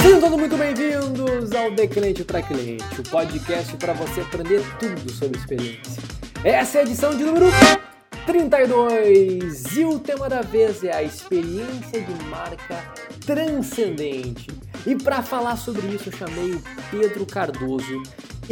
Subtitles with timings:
[0.00, 5.10] Sejam todos muito bem-vindos ao De Cliente para Cliente, o podcast para você aprender tudo
[5.10, 6.00] sobre experiência.
[6.44, 7.46] Essa é a edição de número
[8.24, 12.92] 32 e o tema da vez é a experiência de marca
[13.26, 14.46] transcendente.
[14.86, 16.62] E para falar sobre isso, eu chamei o
[16.92, 18.02] Pedro Cardoso,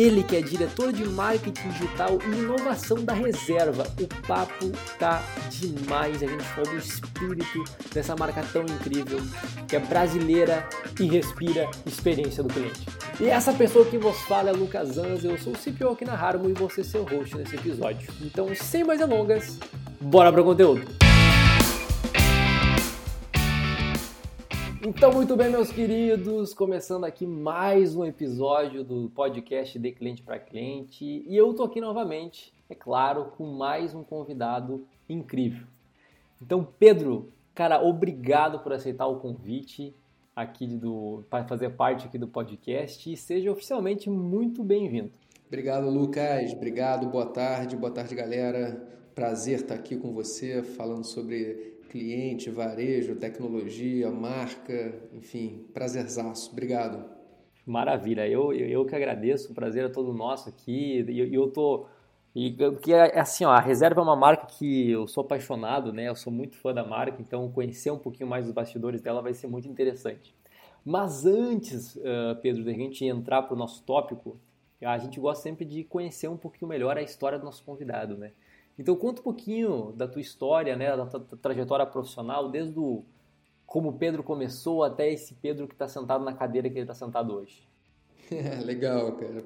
[0.00, 3.86] ele que é diretor de marketing digital e inovação da Reserva.
[4.00, 9.20] O papo tá demais, a gente falou do espírito dessa marca tão incrível,
[9.68, 10.66] que é brasileira
[10.98, 12.86] e respira experiência do cliente.
[13.20, 16.14] E essa pessoa que vos fala é Lucas Anza, eu sou o CPO aqui na
[16.14, 18.10] Harmo e ser seu host nesse episódio.
[18.22, 19.58] Então, sem mais delongas,
[20.00, 21.09] bora pro conteúdo!
[24.82, 30.38] Então, muito bem, meus queridos, começando aqui mais um episódio do podcast de cliente para
[30.38, 31.04] cliente.
[31.04, 35.66] E eu tô aqui novamente, é claro, com mais um convidado incrível.
[36.40, 39.94] Então, Pedro, cara, obrigado por aceitar o convite
[40.34, 45.10] aqui do para fazer parte aqui do podcast e seja oficialmente muito bem-vindo.
[45.46, 46.54] Obrigado, Lucas.
[46.54, 47.06] Obrigado.
[47.06, 47.76] Boa tarde.
[47.76, 48.82] Boa tarde, galera.
[49.14, 56.52] Prazer estar aqui com você falando sobre cliente, varejo, tecnologia, marca, enfim, prazerzaço.
[56.52, 57.04] Obrigado.
[57.66, 61.04] Maravilha, eu, eu, eu que agradeço, o prazer é todo nosso aqui.
[61.08, 61.86] E eu, eu tô.
[62.34, 62.56] E
[62.88, 66.08] é, é assim, ó, a reserva é uma marca que eu sou apaixonado, né?
[66.08, 69.34] Eu sou muito fã da marca, então conhecer um pouquinho mais dos bastidores dela vai
[69.34, 70.34] ser muito interessante.
[70.84, 74.40] Mas antes, uh, Pedro, da gente entrar para o nosso tópico,
[74.80, 78.32] a gente gosta sempre de conhecer um pouquinho melhor a história do nosso convidado, né?
[78.80, 83.04] Então conta um pouquinho da tua história, né, da tua trajetória profissional, desde o,
[83.66, 86.94] como o Pedro começou até esse Pedro que está sentado na cadeira que ele está
[86.94, 87.68] sentado hoje.
[88.64, 89.44] Legal, cara.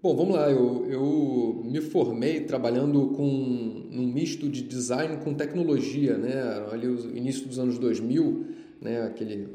[0.00, 0.48] Bom, vamos lá.
[0.48, 6.40] Eu, eu me formei trabalhando com um misto de design com tecnologia, né?
[6.70, 8.46] Ali o início dos anos 2000,
[8.80, 9.02] né?
[9.02, 9.48] Aquele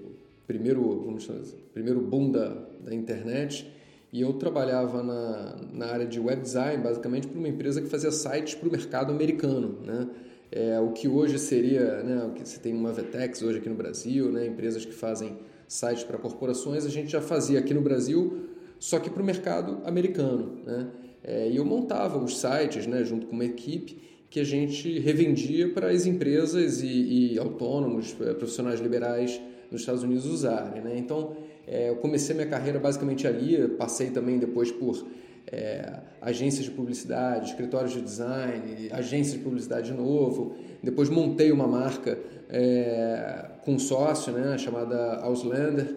[0.46, 2.50] primeiro, vamos chamar, primeiro boom da,
[2.82, 3.66] da internet.
[4.12, 8.12] E eu trabalhava na, na área de web design, basicamente, para uma empresa que fazia
[8.12, 10.08] sites para o mercado americano, né?
[10.52, 13.76] É, o que hoje seria, né, o que você tem uma Vetex hoje aqui no
[13.76, 15.38] Brasil, né, empresas que fazem
[15.68, 18.48] sites para corporações, a gente já fazia aqui no Brasil,
[18.80, 20.58] só que para o mercado americano.
[20.66, 20.88] Né?
[21.24, 25.70] É, e eu montava os sites né, junto com uma equipe que a gente revendia
[25.70, 29.40] para as empresas e, e autônomos, é, profissionais liberais
[29.72, 30.82] nos Estados Unidos usarem.
[30.82, 30.98] Né?
[30.98, 31.36] Então,
[31.70, 35.06] é, eu comecei minha carreira basicamente ali, passei também depois por
[35.52, 40.56] é, agências de publicidade, escritórios de design, agências de publicidade de novo.
[40.82, 42.18] Depois montei uma marca
[42.50, 45.96] é, com um sócio, né, chamada Auslander.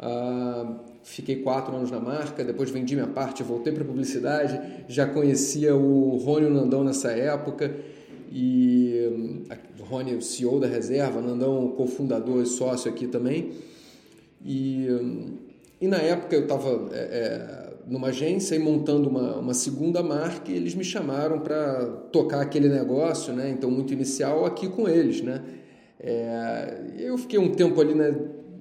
[0.00, 4.60] Ah, fiquei quatro anos na marca, depois vendi minha parte, voltei para publicidade.
[4.88, 7.72] Já conhecia o Rony Nandão nessa época
[8.32, 9.38] e
[9.78, 13.52] o Rony, o CEO da reserva, Nandão, cofundador e sócio aqui também.
[14.44, 14.86] E,
[15.80, 20.50] e na época eu estava é, é, numa agência e montando uma, uma segunda marca
[20.50, 23.48] e eles me chamaram para tocar aquele negócio, né?
[23.50, 25.42] Então, muito inicial aqui com eles, né?
[25.98, 28.14] É, eu fiquei um tempo ali, né?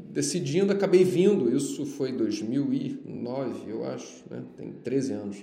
[0.10, 1.56] Decidindo, acabei vindo.
[1.56, 4.42] Isso foi 2009, eu acho, né?
[4.56, 5.38] Tem 13 anos.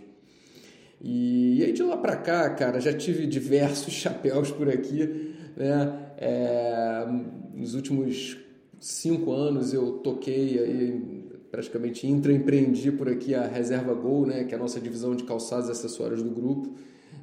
[1.02, 5.98] E, e aí de lá para cá, cara, já tive diversos chapéus por aqui, né?
[6.16, 7.06] É,
[7.54, 8.38] nos últimos
[8.80, 11.20] cinco anos eu toquei aí
[11.50, 15.68] praticamente intraempreendi por aqui a Reserva Gol, né, que é a nossa divisão de calçados
[15.68, 16.74] e acessórios do grupo.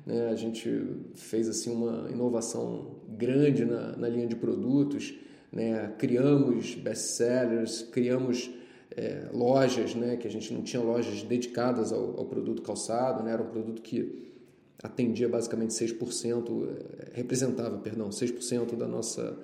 [0.06, 0.86] Né, a gente
[1.16, 5.16] fez assim uma inovação grande na, na linha de produtos,
[5.52, 8.52] né, criamos best-sellers, criamos
[8.96, 13.32] é, lojas, né, que a gente não tinha lojas dedicadas ao, ao produto calçado, né,
[13.32, 14.28] era um produto que
[14.84, 19.38] atendia basicamente 6%, é, representava, perdão, 6% da nossa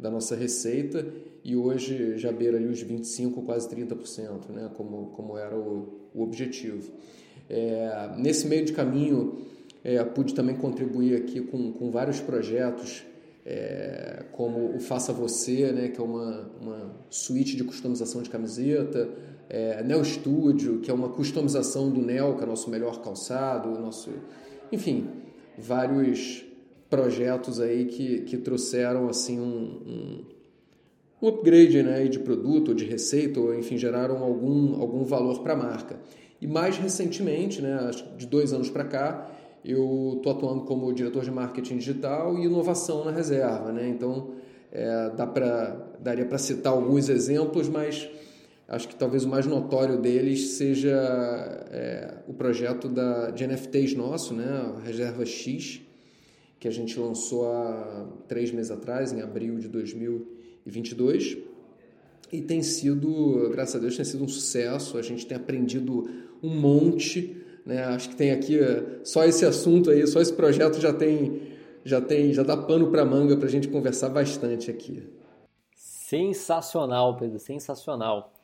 [0.00, 1.06] da nossa receita
[1.44, 6.22] e hoje já beira ali os 25%, quase 30%, né, como, como era o, o
[6.22, 6.90] objetivo.
[7.48, 9.38] É, nesse meio de caminho,
[9.84, 13.04] é, pude também contribuir aqui com, com vários projetos,
[13.44, 19.08] é, como o Faça Você, né, que é uma, uma suíte de customização de camiseta,
[19.48, 23.68] é, Neo Studio, que é uma customização do Neo, que é o nosso melhor calçado,
[23.80, 24.10] nosso,
[24.70, 25.08] enfim,
[25.58, 26.44] vários
[26.90, 29.44] projetos aí que, que trouxeram assim um,
[29.86, 30.24] um,
[31.22, 35.52] um upgrade né, de produto ou de receita, ou enfim, geraram algum, algum valor para
[35.52, 36.00] a marca.
[36.40, 39.30] E mais recentemente, né, de dois anos para cá,
[39.64, 43.70] eu estou atuando como diretor de marketing digital e inovação na reserva.
[43.70, 43.88] Né?
[43.88, 44.32] Então,
[44.72, 48.08] é, dá pra, daria para citar alguns exemplos, mas
[48.66, 50.90] acho que talvez o mais notório deles seja
[51.70, 55.82] é, o projeto da, de NFTs nosso, né, a Reserva X,
[56.60, 61.38] que a gente lançou há três meses atrás, em abril de 2022.
[62.30, 64.98] E tem sido, graças a Deus, tem sido um sucesso.
[64.98, 66.08] A gente tem aprendido
[66.42, 67.42] um monte.
[67.64, 67.82] Né?
[67.84, 68.58] Acho que tem aqui
[69.02, 71.40] só esse assunto aí, só esse projeto já tem,
[71.82, 75.02] já tem, já dá pano para manga para a gente conversar bastante aqui.
[75.74, 78.34] Sensacional, Pedro, sensacional.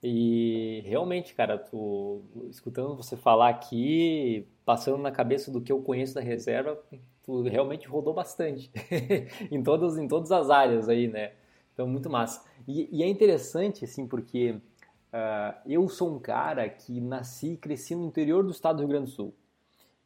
[0.00, 6.14] E realmente, cara, tu escutando você falar aqui, passando na cabeça do que eu conheço
[6.14, 6.78] da reserva,
[7.24, 8.70] tu realmente rodou bastante
[9.50, 11.32] em todas em todas as áreas aí, né?
[11.72, 12.44] Então muito massa.
[12.68, 17.94] E, e é interessante assim porque uh, eu sou um cara que nasci e cresci
[17.94, 19.34] no interior do estado do Rio Grande do Sul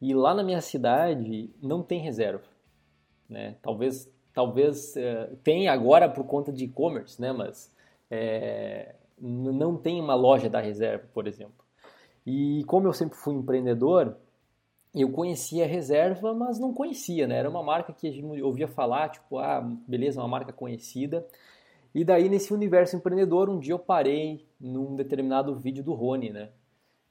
[0.01, 2.47] e lá na minha cidade não tem reserva,
[3.29, 3.55] né?
[3.61, 7.33] Talvez talvez uh, tenha agora por conta de e-commerce, né?
[7.33, 7.73] Mas
[8.09, 11.65] é, não tem uma loja da reserva, por exemplo.
[12.25, 14.15] E como eu sempre fui empreendedor,
[14.93, 17.37] eu conhecia a reserva, mas não conhecia, né?
[17.37, 21.25] Era uma marca que a gente ouvia falar, tipo, ah, beleza, uma marca conhecida.
[21.93, 26.49] E daí, nesse universo empreendedor, um dia eu parei num determinado vídeo do Rony, né?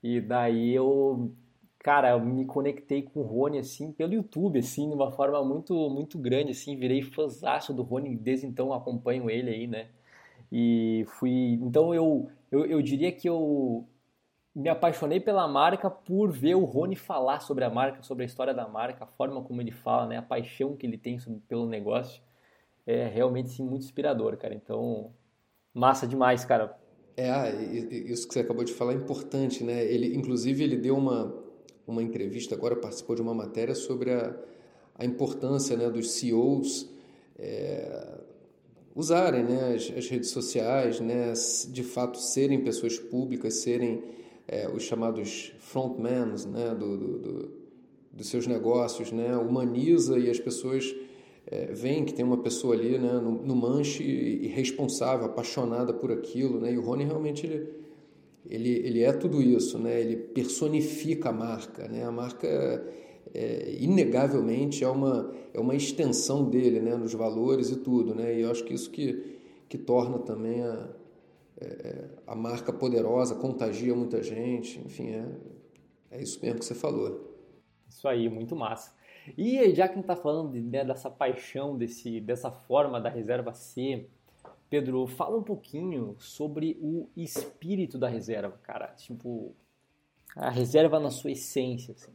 [0.03, 1.33] E daí eu,
[1.79, 5.75] cara, eu me conectei com o Rony, assim, pelo YouTube, assim, de uma forma muito,
[5.91, 9.89] muito grande, assim, virei fãzaço do Rony, desde então acompanho ele aí, né?
[10.51, 13.87] E fui, então eu, eu, eu diria que eu
[14.59, 18.53] me apaixonei pela marca por ver o Rony falar sobre a marca, sobre a história
[18.53, 21.65] da marca, a forma como ele fala, né, a paixão que ele tem sobre, pelo
[21.65, 22.21] negócio.
[22.85, 24.55] É realmente sim, muito inspirador, cara.
[24.55, 25.13] Então,
[25.73, 26.77] massa demais, cara.
[27.17, 29.85] É, isso que você acabou de falar é importante, né?
[29.85, 31.33] Ele, inclusive, ele deu uma,
[31.87, 34.35] uma entrevista agora, participou de uma matéria sobre a,
[34.97, 36.91] a importância né, dos CEOs
[37.39, 38.19] é,
[38.93, 41.33] usarem né, as, as redes sociais, né,
[41.69, 44.19] de fato serem pessoas públicas, serem
[44.49, 47.51] é, os chamados frontmans né, do, do, do,
[48.11, 50.95] dos seus negócios, né, humaniza e as pessoas
[51.47, 56.11] é, veem que tem uma pessoa ali né, no, no manche e, responsável, apaixonada por
[56.11, 56.59] aquilo.
[56.59, 57.69] Né, e o Rony realmente ele,
[58.49, 61.87] ele, ele é tudo isso, né, ele personifica a marca.
[61.87, 62.87] Né, a marca,
[63.35, 68.15] é, inegavelmente, é uma, é uma extensão dele né, nos valores e tudo.
[68.15, 70.89] Né, e eu acho que isso que, que torna também a,
[71.61, 75.27] é, a marca poderosa contagia muita gente, enfim, é,
[76.13, 77.37] é isso mesmo que você falou.
[77.89, 78.97] Isso aí, muito massa.
[79.37, 83.09] E já que a gente está falando de, né, dessa paixão, desse, dessa forma da
[83.09, 84.07] reserva C,
[84.71, 88.89] Pedro, fala um pouquinho sobre o espírito da reserva, cara.
[88.89, 89.55] Tipo,
[90.37, 91.95] a reserva na sua essência.
[91.95, 92.13] Assim.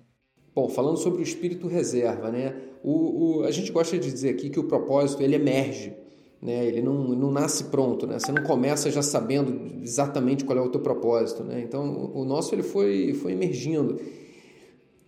[0.53, 2.55] Bom, falando sobre o espírito reserva, né?
[2.83, 5.95] O, o, a gente gosta de dizer aqui que o propósito ele emerge
[6.43, 6.65] né?
[6.65, 8.19] Ele não, não nasce pronto, né?
[8.19, 11.61] Você não começa já sabendo exatamente qual é o teu propósito, né?
[11.61, 13.97] Então, o nosso ele foi, foi emergindo.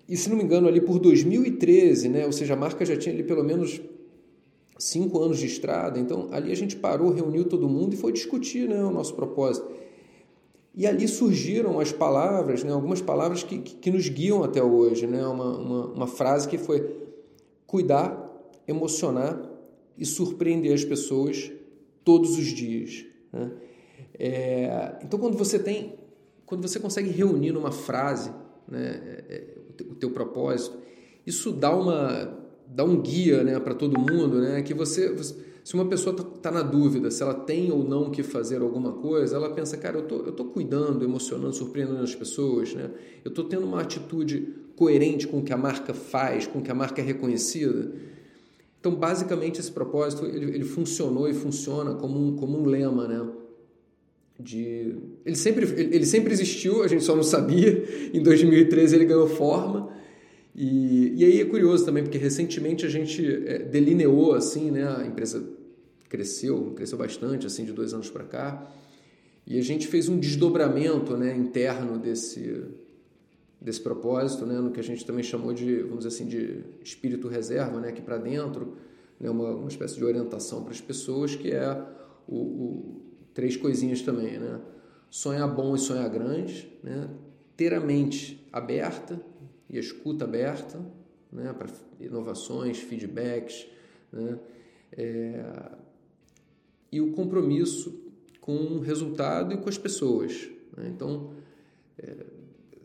[0.07, 2.25] E se não me engano, ali por 2013, né?
[2.25, 3.81] Ou seja, a marca já tinha ali pelo menos
[4.79, 5.99] cinco anos de estrada.
[5.99, 8.81] Então, ali a gente parou, reuniu todo mundo e foi discutir, né?
[8.85, 9.67] O nosso propósito.
[10.73, 12.71] E ali surgiram as palavras, né?
[12.71, 15.25] Algumas palavras que, que, nos guiam até hoje, né?
[15.27, 16.95] Uma, uma, uma frase que foi
[17.67, 18.23] cuidar,
[18.65, 19.54] emocionar
[19.97, 21.51] e surpreender as pessoas
[22.03, 23.05] todos os dias.
[23.31, 23.51] Né?
[24.17, 25.95] É, então, quando você tem,
[26.45, 28.31] quando você consegue reunir numa frase
[28.67, 30.77] né, é, é, o teu propósito,
[31.25, 35.15] isso dá uma dá um guia né, para todo mundo, né, que você,
[35.63, 38.93] se uma pessoa está tá na dúvida se ela tem ou não que fazer alguma
[38.93, 42.89] coisa, ela pensa, cara, eu tô, eu tô cuidando, emocionando, surpreendendo as pessoas, né?
[43.23, 46.71] Eu tô tendo uma atitude coerente com o que a marca faz, com o que
[46.71, 47.93] a marca é reconhecida.
[48.85, 53.27] Então, basicamente, esse propósito ele, ele funcionou e funciona como um, como um lema, né?
[54.39, 57.83] De, ele, sempre, ele sempre existiu, a gente só não sabia.
[58.13, 59.91] Em 2013 ele ganhou forma.
[60.53, 64.87] E, e aí é curioso também, porque recentemente a gente é, delineou assim, né?
[64.99, 65.43] A empresa
[66.07, 68.71] cresceu, cresceu bastante, assim, de dois anos para cá.
[69.47, 72.65] E a gente fez um desdobramento né, interno desse,
[73.59, 77.27] desse propósito, né, no que a gente também chamou de, vamos dizer assim, de espírito
[77.27, 78.75] reserva, né, aqui para dentro,
[79.19, 81.71] né, uma, uma espécie de orientação para as pessoas, que é
[82.27, 83.01] o, o,
[83.33, 84.61] três coisinhas também, né?
[85.09, 87.09] Sonhar bom e sonhar grande, né?
[87.55, 89.21] ter a mente aberta
[89.69, 90.79] e a escuta aberta
[91.31, 91.69] né, para
[91.99, 93.67] inovações, feedbacks,
[94.11, 94.39] né?
[94.91, 95.71] É,
[96.91, 98.03] e o compromisso
[98.39, 100.49] com o resultado e com as pessoas.
[100.77, 100.89] Né?
[100.93, 101.33] Então,
[101.97, 102.25] é,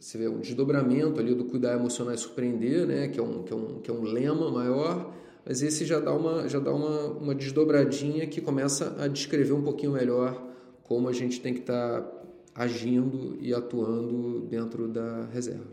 [0.00, 3.52] você vê um desdobramento ali do cuidar emocional e surpreender, né, que é um, que
[3.52, 5.12] é um, que é um lema maior,
[5.44, 9.62] mas esse já dá, uma, já dá uma, uma desdobradinha que começa a descrever um
[9.62, 10.42] pouquinho melhor
[10.84, 12.20] como a gente tem que estar tá
[12.54, 15.70] agindo e atuando dentro da reserva.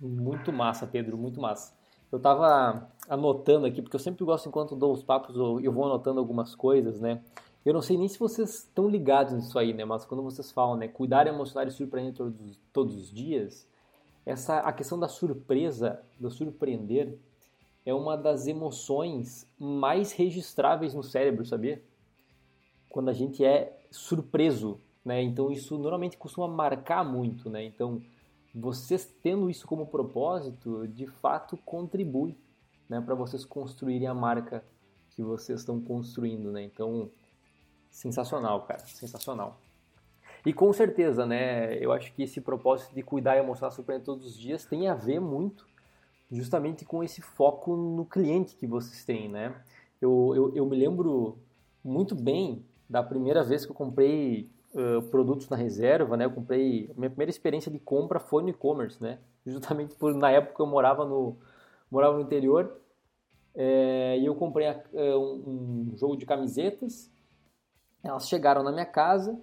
[0.00, 1.72] Muito massa, Pedro, muito massa.
[2.10, 6.18] eu tava anotando aqui, porque eu sempre gosto, enquanto dou os papos, eu vou anotando
[6.18, 7.22] algumas coisas, né?
[7.66, 9.84] Eu não sei nem se vocês estão ligados nisso aí, né?
[9.84, 10.86] Mas quando vocês falam, né?
[10.86, 13.66] Cuidar emocional e surpreender todos, todos os dias,
[14.24, 17.18] essa a questão da surpresa, do surpreender,
[17.84, 21.82] é uma das emoções mais registráveis no cérebro, sabia?
[22.88, 25.20] Quando a gente é surpreso, né?
[25.20, 27.64] Então isso normalmente costuma marcar muito, né?
[27.64, 28.00] Então
[28.54, 32.38] vocês tendo isso como propósito, de fato contribui,
[32.88, 34.64] né, para vocês construírem a marca
[35.10, 36.62] que vocês estão construindo, né?
[36.62, 37.10] Então
[37.96, 39.58] sensacional, cara, sensacional.
[40.44, 44.26] E com certeza, né, eu acho que esse propósito de cuidar e mostrar surpreender todos
[44.26, 45.66] os dias tem a ver muito
[46.30, 49.54] justamente com esse foco no cliente que vocês têm, né?
[50.00, 51.38] Eu, eu, eu me lembro
[51.82, 56.26] muito bem da primeira vez que eu comprei uh, produtos na reserva, né?
[56.26, 59.18] Eu comprei, minha primeira experiência de compra foi no e-commerce, né?
[59.46, 61.36] Justamente por na época eu morava no
[61.90, 62.78] morava no interior
[63.54, 64.74] é, e eu comprei uh,
[65.16, 67.10] um, um jogo de camisetas
[68.06, 69.38] elas chegaram na minha casa,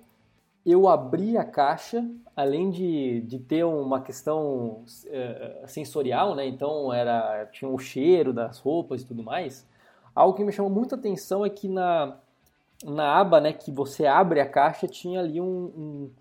[0.66, 6.48] eu abri a caixa, além de, de ter uma questão é, sensorial, né?
[6.48, 9.68] Então era tinha o cheiro das roupas e tudo mais.
[10.16, 12.18] Algo que me chamou muita atenção é que na,
[12.84, 16.12] na aba, né, que você abre a caixa, tinha ali um, um,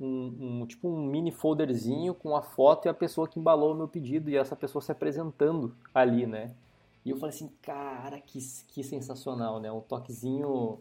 [0.00, 3.76] um, um tipo um mini folderzinho com a foto e a pessoa que embalou o
[3.76, 6.52] meu pedido e essa pessoa se apresentando ali, né?
[7.04, 9.70] E eu falei assim, cara, que, que sensacional, né?
[9.70, 10.80] Um toquezinho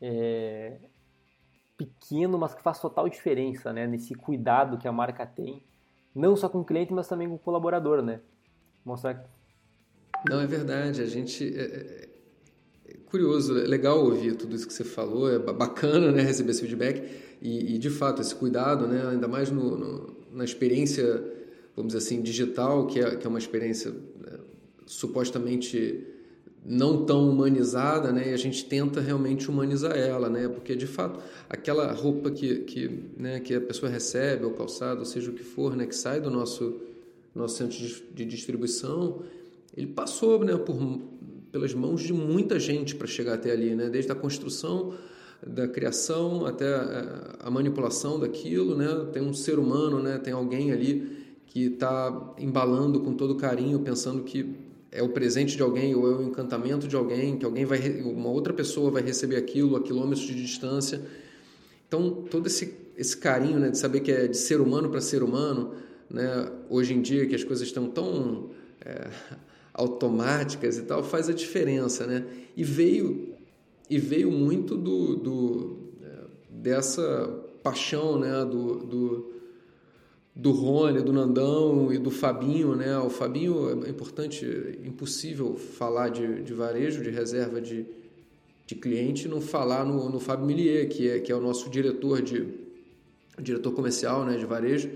[0.00, 0.78] é,
[1.76, 3.86] pequeno, mas que faz total diferença, né?
[3.86, 5.62] Nesse cuidado que a marca tem,
[6.14, 8.20] não só com o cliente, mas também com o colaborador, né?
[8.84, 9.24] Mostrar.
[10.28, 11.02] Não é verdade.
[11.02, 12.08] A gente é, é,
[12.86, 16.22] é curioso, é legal ouvir tudo isso que você falou, é bacana, né?
[16.22, 17.02] Receber esse feedback
[17.40, 19.06] e, e de fato esse cuidado, né?
[19.08, 21.04] Ainda mais no, no, na experiência,
[21.76, 24.38] vamos dizer assim, digital, que é, que é uma experiência né?
[24.86, 26.06] supostamente
[26.64, 28.30] não tão humanizada, né?
[28.30, 30.48] E a gente tenta realmente humanizar ela, né?
[30.48, 35.06] Porque de fato aquela roupa que, que, né, que a pessoa recebe, ou calçado, ou
[35.06, 36.80] seja o que for, né, que sai do nosso
[37.34, 37.78] nosso centro
[38.12, 39.22] de distribuição,
[39.76, 40.76] ele passou, né, por
[41.52, 43.88] pelas mãos de muita gente para chegar até ali, né?
[43.88, 44.94] Desde a construção
[45.44, 49.06] da criação até a, a manipulação daquilo, né?
[49.12, 50.18] Tem um ser humano, né?
[50.18, 54.54] Tem alguém ali que está embalando com todo carinho, pensando que
[54.92, 58.28] é o presente de alguém ou é o encantamento de alguém, que alguém vai uma
[58.28, 61.00] outra pessoa vai receber aquilo a quilômetros de distância.
[61.86, 65.22] Então, todo esse esse carinho, né, de saber que é de ser humano para ser
[65.22, 65.72] humano,
[66.10, 68.50] né, hoje em dia que as coisas estão tão
[68.84, 69.08] é,
[69.72, 72.26] automáticas e tal, faz a diferença, né?
[72.54, 73.34] E veio
[73.88, 76.18] e veio muito do, do é,
[76.50, 79.32] dessa paixão, né, do, do
[80.40, 82.98] do Rony, do Nandão e do Fabinho, né?
[82.98, 87.84] O Fabinho é importante, é impossível falar de, de varejo, de reserva de,
[88.66, 92.22] de cliente, não falar no, no Fábio Millier, que é, que é o nosso diretor
[92.22, 92.48] de
[93.38, 94.88] diretor comercial, né, de varejo.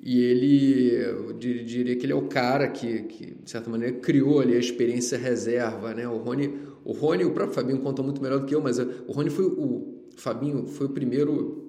[0.00, 4.38] E ele, eu diria que ele é o cara que, que de certa maneira, criou
[4.38, 6.06] ali a experiência reserva, né?
[6.06, 9.10] O Rony, o Rony, o próprio Fabinho conta muito melhor do que eu, mas o
[9.10, 11.65] Rony foi o, o Fabinho foi o primeiro é,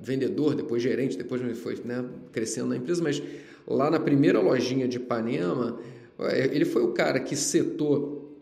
[0.00, 3.22] vendedor, depois gerente, depois foi né, crescendo na empresa, mas
[3.66, 5.78] lá na primeira lojinha de Ipanema,
[6.18, 8.38] é, ele foi o cara que setou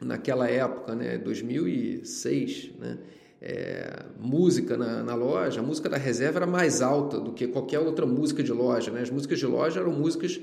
[0.00, 2.98] naquela época, né, 2006, né,
[3.40, 7.78] é, música na, na, loja, a música da reserva era mais alta do que qualquer
[7.78, 9.02] outra música de loja, né?
[9.02, 10.40] As músicas de loja eram músicas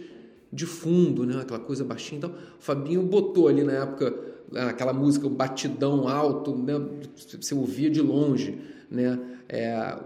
[0.54, 1.42] de fundo, né?
[1.42, 2.20] Aquela coisa baixinha.
[2.20, 4.14] Então, o Fabinho botou ali na época
[4.70, 6.80] aquela música, o batidão alto, né?
[7.40, 8.60] você ouvia de longe,
[8.92, 9.20] né?
[9.52, 9.98] é,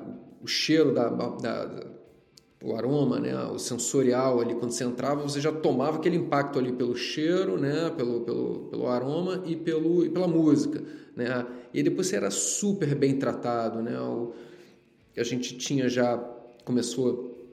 [0.46, 1.88] o cheiro, da, da,
[2.64, 6.72] o aroma, né, o sensorial ali, quando você entrava, você já tomava aquele impacto ali
[6.72, 10.84] pelo cheiro, né, pelo, pelo, pelo aroma e, pelo, e pela música.
[11.16, 11.46] Né?
[11.74, 13.82] E depois você era super bem tratado.
[13.82, 14.00] Né?
[14.00, 14.34] O,
[15.18, 16.16] a gente tinha já,
[16.64, 17.52] começou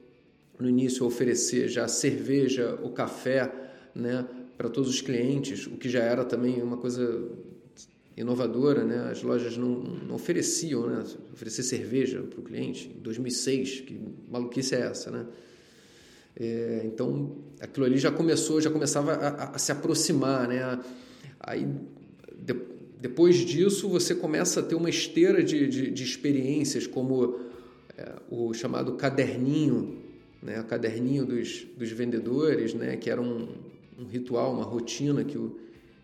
[0.59, 3.51] no início a oferecer já cerveja, o café,
[3.95, 4.23] né,
[4.55, 7.27] para todos os clientes, o que já era também uma coisa
[8.15, 9.09] inovadora, né?
[9.11, 11.03] As lojas não, não ofereciam, né?
[11.31, 15.25] Oferecer cerveja para o cliente em 2006, que maluquice é essa, né?
[16.35, 20.79] É, então, aquilo ali já começou, já começava a, a se aproximar, né?
[21.39, 21.67] Aí,
[22.35, 22.55] de,
[22.99, 27.39] depois disso, você começa a ter uma esteira de, de, de experiências, como
[27.97, 29.97] é, o chamado caderninho,
[30.41, 30.61] né?
[30.61, 32.95] O caderninho dos, dos vendedores, né?
[32.95, 33.47] Que era um,
[33.99, 35.57] um ritual, uma rotina que o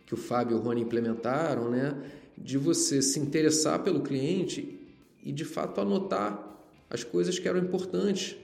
[0.09, 1.95] que o Fábio e o Rony implementaram, né?
[2.35, 4.79] De você se interessar pelo cliente
[5.23, 8.35] e de fato anotar as coisas que eram importantes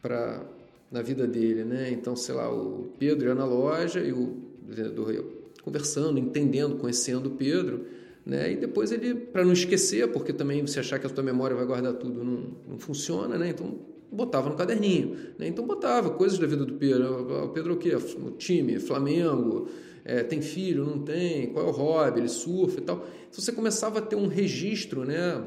[0.00, 0.42] para
[0.90, 1.90] na vida dele, né?
[1.90, 5.24] Então, sei lá, o Pedro ia na loja e o vendedor ia
[5.62, 7.84] conversando, entendendo, conhecendo o Pedro,
[8.24, 8.52] né?
[8.52, 11.66] E depois ele, para não esquecer, porque também você achar que a sua memória vai
[11.66, 13.50] guardar tudo não, não funciona, né?
[13.50, 13.78] Então
[14.10, 15.46] botava no caderninho, né?
[15.46, 17.44] Então botava coisas da vida do Pedro.
[17.44, 17.94] O Pedro é o quê?
[17.94, 19.68] O time, Flamengo,
[20.04, 23.06] é, tem filho, não tem, qual é o hobby, ele surfa e tal.
[23.28, 25.42] Então você começava a ter um registro, né?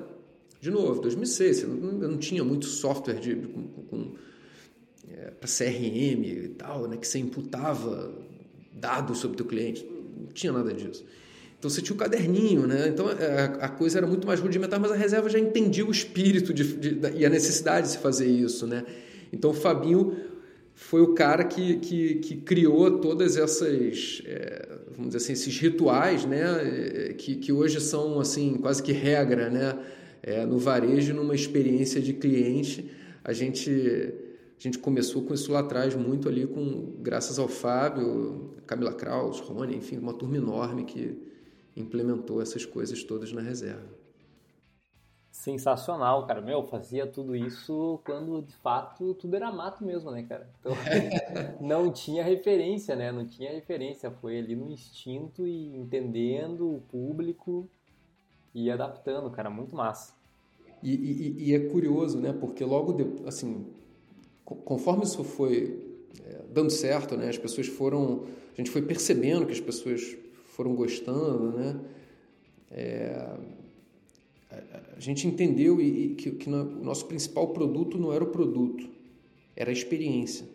[0.61, 4.11] De novo, 2006, você não, não tinha muito software de, com, com
[5.11, 6.97] é, para CRM e tal, né?
[6.97, 8.13] Que você imputava
[8.73, 9.85] dados sobre o teu cliente.
[10.17, 11.05] Não tinha nada disso.
[11.57, 12.87] Então você tinha o caderninho, né?
[12.87, 16.53] Então é, a, coisa era muito mais rudimentar, mas a reserva já entendia o espírito
[16.53, 18.85] de, de, e a necessidade de se fazer isso, né?
[19.31, 20.15] Então o Fabinho
[20.75, 26.25] foi o cara que, que, que criou todas essas, é, vamos dizer assim, esses rituais,
[26.25, 26.43] né?
[27.09, 29.79] É, que, que hoje são assim quase que regra, né?
[30.21, 32.91] É, no varejo, numa experiência de cliente,
[33.23, 34.13] a gente
[34.57, 39.39] a gente começou com isso lá atrás, muito ali com graças ao Fábio, Camila Kraus,
[39.39, 41.17] Rony, enfim, uma turma enorme que
[41.75, 44.04] implementou essas coisas todas na reserva.
[45.35, 46.41] Sensacional, cara.
[46.41, 50.49] Meu, fazia tudo isso quando de fato tudo era mato mesmo, né, cara?
[50.59, 50.71] Então
[51.59, 53.11] não tinha referência, né?
[53.11, 54.09] Não tinha referência.
[54.09, 57.69] Foi ali no instinto e entendendo o público
[58.55, 59.49] e adaptando, cara.
[59.49, 60.13] Muito massa.
[60.81, 62.31] E, e, e é curioso, né?
[62.31, 62.95] Porque logo
[63.27, 63.67] assim,
[64.45, 67.27] conforme isso foi é, dando certo, né?
[67.27, 68.23] As pessoas foram.
[68.53, 70.15] A gente foi percebendo que as pessoas
[70.45, 71.79] foram gostando, né?
[72.71, 73.37] É,
[74.95, 78.87] a, gente entendeu e, e que, que o nosso principal produto não era o produto,
[79.55, 80.47] era a experiência.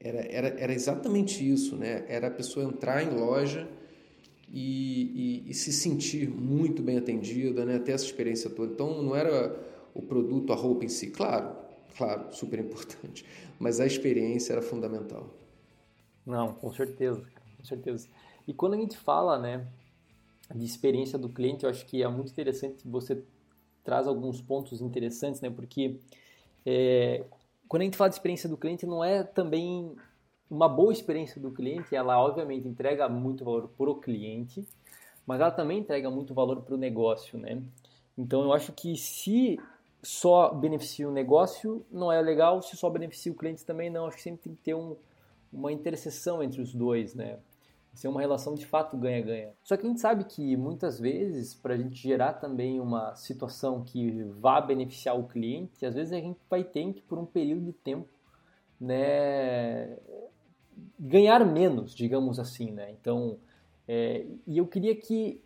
[0.00, 2.04] Era, era, era exatamente isso, né?
[2.08, 3.66] Era a pessoa entrar em loja
[4.52, 7.78] e, e, e se sentir muito bem atendida, né?
[7.78, 8.72] Ter essa experiência toda.
[8.72, 9.58] Então, não era
[9.94, 11.56] o produto, a roupa em si, claro,
[11.96, 13.24] claro, super importante,
[13.58, 15.28] mas a experiência era fundamental.
[16.26, 17.22] Não, com certeza,
[17.56, 18.08] com certeza.
[18.46, 19.66] E quando a gente fala, né,
[20.52, 23.22] de experiência do cliente, eu acho que é muito interessante você
[23.82, 26.00] traz alguns pontos interessantes, né, porque
[26.64, 27.24] é,
[27.68, 29.94] quando a gente fala de experiência do cliente, não é também
[30.50, 34.66] uma boa experiência do cliente, ela obviamente entrega muito valor para o cliente,
[35.26, 37.62] mas ela também entrega muito valor para o negócio, né?
[38.16, 39.58] Então eu acho que se
[40.02, 44.18] só beneficia o negócio, não é legal, se só beneficia o cliente também não, acho
[44.18, 44.96] que sempre tem que ter um,
[45.52, 47.38] uma interseção entre os dois, né?
[47.94, 49.52] Ser uma relação de fato ganha-ganha.
[49.62, 53.84] Só que a gente sabe que muitas vezes, para a gente gerar também uma situação
[53.84, 57.64] que vá beneficiar o cliente, às vezes a gente vai ter que, por um período
[57.66, 58.08] de tempo,
[58.80, 59.96] né,
[60.98, 62.72] ganhar menos, digamos assim.
[62.72, 62.90] Né?
[63.00, 63.38] Então,
[63.86, 65.40] é, e eu queria que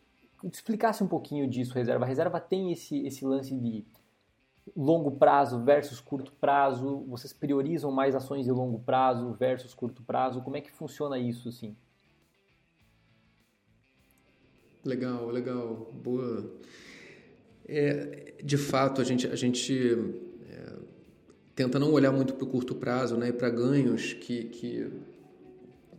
[0.45, 2.05] explicasse um pouquinho disso, reserva.
[2.05, 3.85] A reserva tem esse, esse lance de
[4.77, 7.05] longo prazo versus curto prazo?
[7.09, 10.43] Vocês priorizam mais ações de longo prazo versus curto prazo?
[10.43, 11.77] Como é que funciona isso, assim?
[14.85, 16.51] Legal, legal, boa.
[17.67, 19.97] É, de fato, a gente, a gente
[20.49, 20.73] é,
[21.55, 24.87] tenta não olhar muito para o curto prazo, né, para ganhos que, que,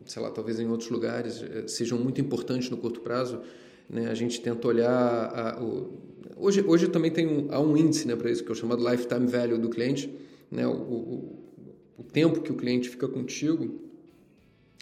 [0.06, 3.42] sei lá, talvez em outros lugares é, sejam muito importantes no curto prazo.
[3.90, 6.00] Né, a gente tenta olhar a, o,
[6.38, 8.88] hoje, hoje também tem um, há um índice né, para isso que é o chamado
[8.90, 10.10] lifetime value do cliente,
[10.50, 11.40] né, o, o,
[11.98, 13.82] o tempo que o cliente fica contigo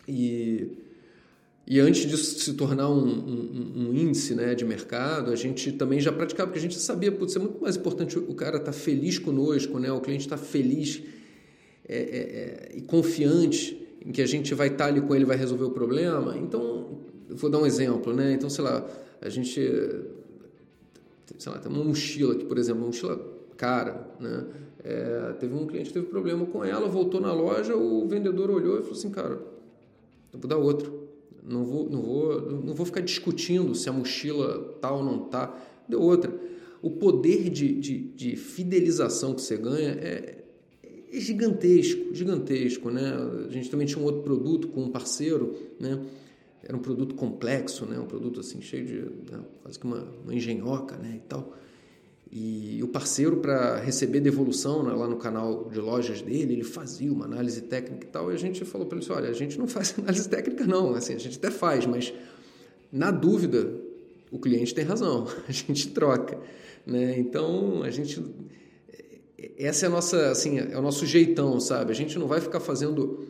[0.08, 0.78] e
[1.70, 6.00] e antes disso se tornar um, um, um, índice né, de mercado, a gente também
[6.00, 8.72] já praticava, porque a gente sabia, putz, é muito mais importante o cara estar tá
[8.72, 11.04] feliz conosco, né, o cliente estar tá feliz
[11.86, 15.26] é, é, é, e confiante em que a gente vai estar tá ali com ele
[15.26, 16.38] vai resolver o problema.
[16.38, 17.00] Então,
[17.30, 18.32] vou dar um exemplo, né?
[18.32, 18.88] Então, sei lá,
[19.22, 19.60] a gente,
[21.38, 23.20] sei lá, tem uma mochila aqui, por exemplo, uma mochila
[23.58, 24.46] cara, né?
[24.86, 28.80] É, teve um cliente que teve problema com ela, voltou na loja, o vendedor olhou
[28.80, 29.38] e falou assim, cara,
[30.32, 30.97] eu vou dar outro
[31.48, 35.58] não vou, não vou, não vou ficar discutindo se a mochila tá ou não tá.
[35.88, 36.38] Deu outra.
[36.82, 40.44] O poder de, de, de fidelização que você ganha é,
[40.84, 43.14] é, gigantesco, gigantesco, né?
[43.48, 46.06] A gente também tinha um outro produto com um parceiro, né?
[46.62, 47.98] Era um produto complexo, né?
[47.98, 49.42] Um produto assim cheio de né?
[49.64, 51.16] quase que uma, uma engenhoca, né?
[51.16, 51.56] E tal.
[52.32, 57.12] E o parceiro, para receber devolução né, lá no canal de lojas dele, ele fazia
[57.12, 58.32] uma análise técnica e tal.
[58.32, 60.94] E a gente falou para ele assim: olha, a gente não faz análise técnica, não.
[60.94, 62.14] Assim, a gente até faz, mas
[62.92, 63.74] na dúvida,
[64.32, 66.40] o cliente tem razão, a gente troca.
[66.86, 67.18] Né?
[67.18, 68.24] Então, a gente.
[69.58, 71.92] Essa é a nossa, assim, é o nosso jeitão, sabe?
[71.92, 73.26] A gente não vai ficar fazendo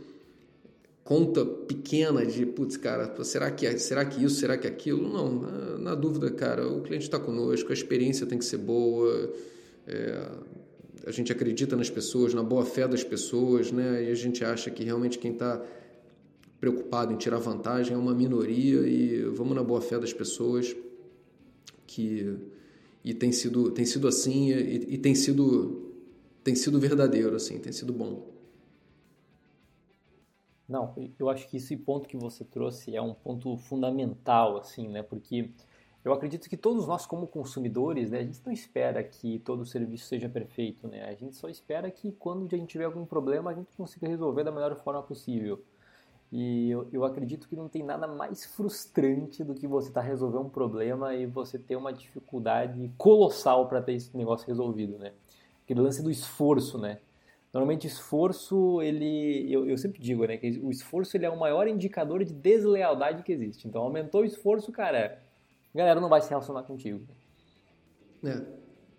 [1.07, 5.07] conta pequena de, putz, cara, será que, é, será que isso, será que aquilo?
[5.07, 9.33] Não, na, na dúvida, cara, o cliente está conosco, a experiência tem que ser boa,
[9.87, 10.27] é,
[11.05, 14.03] a gente acredita nas pessoas, na boa fé das pessoas, né?
[14.03, 15.63] E a gente acha que realmente quem está
[16.59, 20.75] preocupado em tirar vantagem é uma minoria e vamos na boa fé das pessoas
[21.85, 22.35] que
[23.01, 25.93] e tem sido tem sido assim e, e tem sido
[26.43, 28.36] tem sido verdadeiro assim, tem sido bom.
[30.67, 35.01] Não, eu acho que esse ponto que você trouxe é um ponto fundamental, assim, né?
[35.01, 35.49] Porque
[36.03, 39.65] eu acredito que todos nós, como consumidores, né, a gente não espera que todo o
[39.65, 41.03] serviço seja perfeito, né?
[41.05, 44.43] A gente só espera que quando a gente tiver algum problema, a gente consiga resolver
[44.43, 45.63] da melhor forma possível.
[46.31, 50.07] E eu, eu acredito que não tem nada mais frustrante do que você estar tá
[50.07, 55.13] resolvendo um problema e você ter uma dificuldade colossal para ter esse negócio resolvido, né?
[55.63, 56.99] Aquele lance do esforço, né?
[57.53, 61.67] Normalmente esforço, ele, eu, eu sempre digo, né, que o esforço ele é o maior
[61.67, 63.67] indicador de deslealdade que existe.
[63.67, 65.19] Então, aumentou o esforço, cara,
[65.73, 67.01] a galera não vai se relacionar contigo.
[68.23, 68.41] É,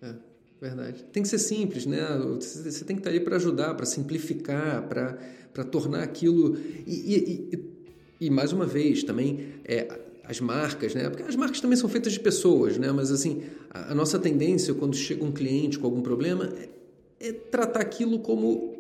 [0.02, 0.14] é,
[0.60, 1.04] verdade.
[1.04, 2.00] Tem que ser simples, né?
[2.40, 6.56] Você tem que estar aí para ajudar, para simplificar, para tornar aquilo...
[6.86, 9.86] E, e, e, e, mais uma vez, também, é,
[10.24, 11.10] as marcas, né?
[11.10, 12.90] Porque as marcas também são feitas de pessoas, né?
[12.92, 16.77] Mas, assim, a, a nossa tendência, quando chega um cliente com algum problema, é
[17.20, 18.76] é tratar aquilo como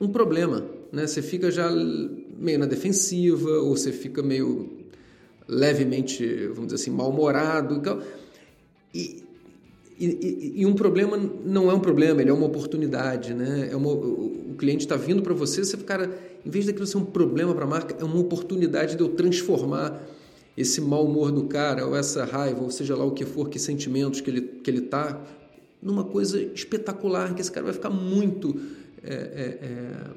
[0.00, 0.64] um problema.
[0.92, 1.06] Né?
[1.06, 4.70] Você fica já meio na defensiva, ou você fica meio
[5.46, 7.82] levemente, vamos dizer assim, mal-humorado.
[8.94, 9.22] E,
[9.98, 13.34] e, e, um problema não é um problema, ele é uma oportunidade.
[13.34, 13.68] Né?
[13.70, 16.10] É uma, o cliente está vindo para você, você, cara,
[16.44, 20.00] em vez daquilo ser um problema para a marca, é uma oportunidade de eu transformar
[20.56, 23.60] esse mau humor do cara, ou essa raiva, ou seja lá o que for, que
[23.60, 25.20] sentimentos que ele que ele tá,
[25.80, 28.60] numa coisa espetacular, que esse cara vai ficar muito,
[29.02, 30.10] é, é, é,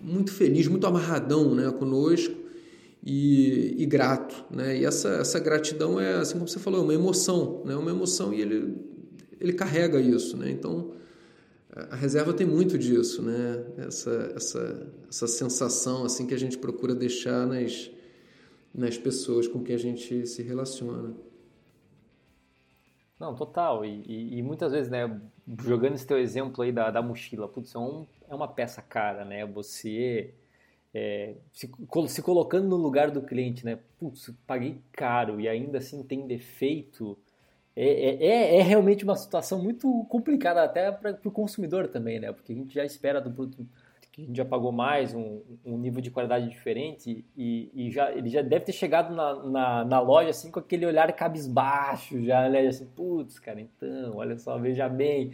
[0.00, 2.34] muito feliz, muito amarradão né, conosco
[3.04, 4.44] e, e, grato.
[4.50, 4.78] Né?
[4.78, 7.76] E essa, essa gratidão é, assim como você falou, é uma emoção, né?
[7.76, 8.76] uma emoção e ele,
[9.40, 10.36] ele carrega isso.
[10.36, 10.50] Né?
[10.50, 10.92] Então,
[11.90, 13.62] a reserva tem muito disso, né?
[13.78, 17.90] essa, essa, essa sensação assim que a gente procura deixar nas,
[18.74, 21.14] nas pessoas com quem a gente se relaciona.
[23.18, 23.84] Não, total.
[23.84, 25.20] E, e, e, muitas vezes, né,
[25.60, 29.24] jogando esse teu exemplo aí da, da mochila, putz, é, um, é uma peça cara,
[29.24, 29.44] né?
[29.46, 30.34] Você
[30.94, 31.70] é, se,
[32.08, 33.78] se, colocando no lugar do cliente, né?
[33.98, 37.18] Putz, paguei caro e ainda assim tem defeito.
[37.76, 42.32] É, é, é, é realmente uma situação muito complicada até para o consumidor também, né?
[42.32, 43.66] Porque a gente já espera do produto
[44.18, 48.10] que a gente já pagou mais, um, um nível de qualidade diferente, e, e, já,
[48.12, 52.48] ele já deve ter chegado na, na, na, loja assim com aquele olhar cabisbaixo, já,
[52.48, 52.66] né?
[52.66, 55.32] Assim, putz, cara, então, olha só, veja bem.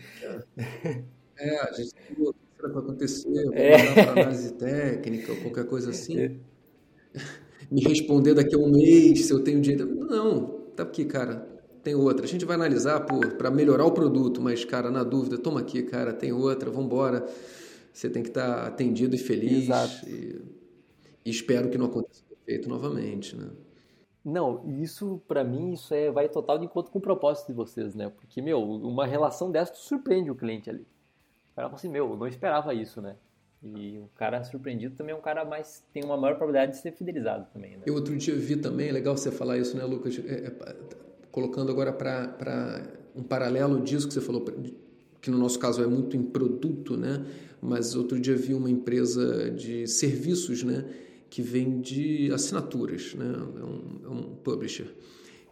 [1.38, 3.94] É, a gente tem o que vai acontecer, vou é.
[3.94, 6.20] para análise técnica ou qualquer coisa assim.
[6.20, 6.32] É.
[7.70, 9.86] Me responder daqui a um mês se eu tenho dinheiro.
[9.94, 11.48] Não, tá aqui, cara,
[11.82, 12.26] tem outra.
[12.26, 16.12] A gente vai analisar para melhorar o produto, mas, cara, na dúvida, toma aqui, cara,
[16.12, 17.26] tem outra, vamos embora
[17.94, 19.64] você tem que estar atendido e feliz.
[19.64, 20.09] Exato.
[20.09, 20.42] E,
[21.24, 23.50] e espero que não aconteça feito novamente, né?
[24.24, 27.94] Não, isso para mim isso é vai total de encontro com o propósito de vocês,
[27.94, 28.11] né?
[28.11, 30.87] Porque meu, uma relação dessa surpreende o cliente ali.
[31.52, 33.16] O cara fala assim, meu, eu não esperava isso, né?
[33.62, 36.92] E o cara surpreendido também é um cara mais tem uma maior probabilidade de ser
[36.92, 37.83] fidelizado também, né?
[37.87, 40.18] Eu outro dia vi também, é legal você falar isso, né, Lucas?
[40.18, 40.76] É, é,
[41.30, 42.83] colocando agora para
[43.14, 44.44] um paralelo disso que você falou,
[45.24, 47.24] que no nosso caso é muito em produto, né?
[47.64, 50.84] mas outro dia vi uma empresa de serviços, né,
[51.30, 54.87] que vende assinaturas, né, é um, é um publisher.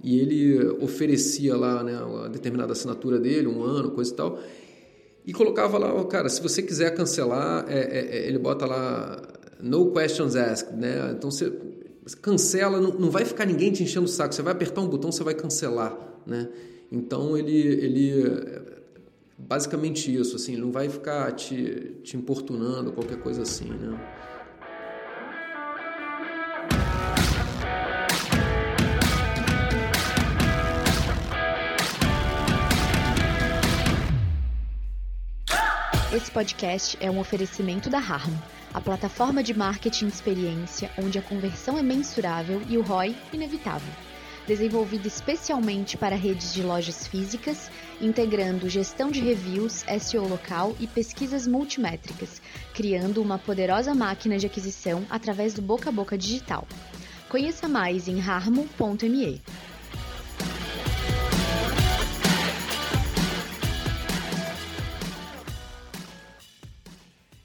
[0.05, 4.39] E ele oferecia lá, né, uma determinada assinatura dele, um ano, coisa e tal,
[5.25, 9.23] e colocava lá, cara, se você quiser cancelar, é, é, é ele bota lá
[9.63, 11.15] no questions asked, né?
[11.17, 11.53] Então você
[12.21, 15.13] cancela, não, não vai ficar ninguém te enchendo o saco, você vai apertar um botão,
[15.13, 16.49] você vai cancelar, né?
[16.91, 18.25] Então ele, ele
[19.49, 23.99] basicamente isso, assim, não vai ficar te, te importunando, qualquer coisa assim, né?
[36.15, 38.41] Esse podcast é um oferecimento da Harmo,
[38.75, 44.12] a plataforma de marketing experiência onde a conversão é mensurável e o ROI inevitável
[44.47, 51.47] desenvolvido especialmente para redes de lojas físicas, integrando gestão de reviews, SEO local e pesquisas
[51.47, 52.43] multimétricas,
[52.75, 56.67] criando uma poderosa máquina de aquisição através do boca a boca digital.
[57.29, 59.41] Conheça mais em harmo.me.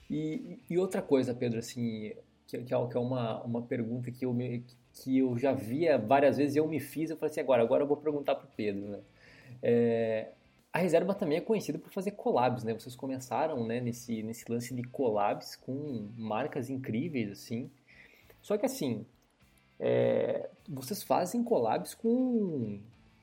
[0.10, 2.14] E, e, outra coisa, Pedro, assim,
[2.48, 4.66] que, que é, é uma, uma pergunta que eu me,
[5.04, 7.88] que eu já via várias vezes, eu me fiz, eu falei assim, agora, agora eu
[7.88, 9.00] vou perguntar para o Pedro, né?
[9.62, 10.30] É,
[10.72, 12.74] a reserva também é conhecida por fazer collabs, né?
[12.74, 17.72] Vocês começaram né, nesse, nesse lance de collabs com marcas incríveis, assim.
[18.42, 19.06] Só que assim,
[19.80, 22.80] é, vocês fazem collabs com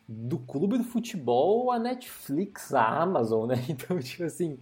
[0.06, 3.56] do clube do futebol a Netflix, a Amazon, né?
[3.68, 4.58] Então, tipo assim,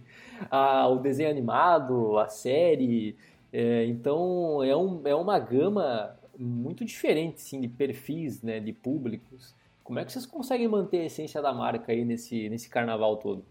[0.49, 3.17] a, o desenho animado, a série.
[3.51, 8.59] É, então, é, um, é uma gama muito diferente, assim, de perfis, né?
[8.59, 9.53] De públicos.
[9.83, 13.43] Como é que vocês conseguem manter a essência da marca aí nesse, nesse carnaval todo?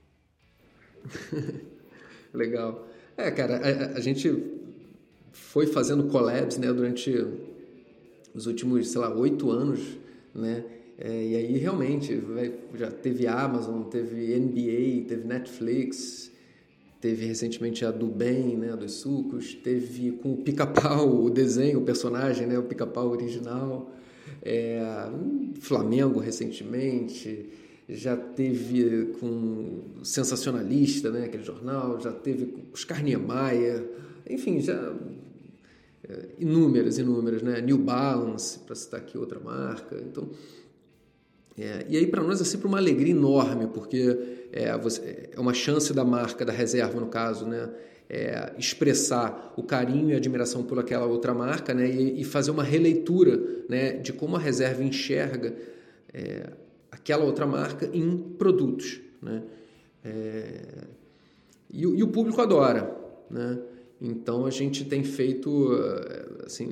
[2.33, 2.87] Legal.
[3.17, 4.33] É, cara, a, a, gente
[5.31, 7.15] foi fazendo collabs, né, durante
[8.35, 9.99] os últimos, sei lá, oito anos,
[10.35, 10.65] né?
[10.99, 12.23] É, e aí realmente
[12.75, 16.32] já teve Amazon, teve NBA, teve Netflix,
[17.03, 21.83] teve recentemente a do Bem, né, dos sucos, teve com o Pica-Pau, o desenho, o
[21.83, 23.93] personagem, né, o Pica-Pau original,
[24.41, 24.81] é,
[25.61, 27.51] Flamengo recentemente,
[27.89, 33.85] já teve com Sensacionalista, né, aquele jornal, já teve com Oscar Niemeyer,
[34.31, 34.95] enfim, já
[36.09, 40.31] é, inúmeras, inúmeras, né, New Balance, para citar aqui outra marca, então
[41.59, 44.19] é, e aí para nós é sempre uma alegria enorme, porque
[44.53, 47.71] é, você, é uma chance da marca, da reserva no caso, né?
[48.09, 51.89] É, expressar o carinho e admiração por aquela outra marca né?
[51.89, 53.93] e, e fazer uma releitura né?
[53.93, 55.55] de como a reserva enxerga
[56.13, 56.51] é,
[56.91, 59.01] aquela outra marca em produtos.
[59.23, 59.43] Né?
[60.05, 60.61] É,
[61.73, 62.95] e, e, o público adora.
[63.31, 63.59] Né?
[63.99, 65.71] Então a gente tem feito
[66.45, 66.71] assim,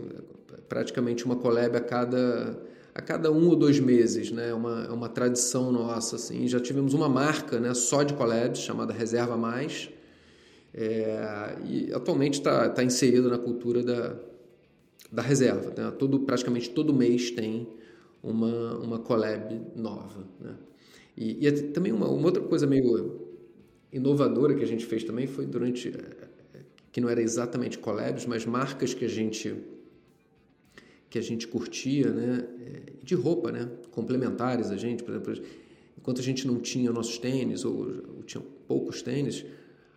[0.68, 2.60] praticamente uma collab a cada
[2.94, 4.50] a cada um ou dois meses, né?
[4.50, 6.46] É uma, é uma tradição nossa, assim.
[6.48, 7.72] Já tivemos uma marca, né?
[7.74, 9.90] Só de collabs, chamada Reserva Mais,
[10.72, 14.16] é, e atualmente está tá inserida na cultura da,
[15.11, 15.72] da reserva.
[15.76, 15.90] Né?
[15.92, 17.68] Todo, praticamente todo mês tem
[18.22, 20.24] uma, uma collab nova.
[20.40, 20.55] Né?
[21.16, 23.29] E, e é também uma, uma, outra coisa meio
[23.92, 26.61] inovadora que a gente fez também foi durante é,
[26.92, 29.57] que não era exatamente collabs, mas marcas que a gente
[31.11, 32.46] que a gente curtia, né?
[32.64, 33.68] É, de roupa, né?
[33.90, 35.42] Complementares a gente, por exemplo,
[35.99, 37.79] enquanto a gente não tinha nossos tênis ou,
[38.16, 39.44] ou tinha poucos tênis,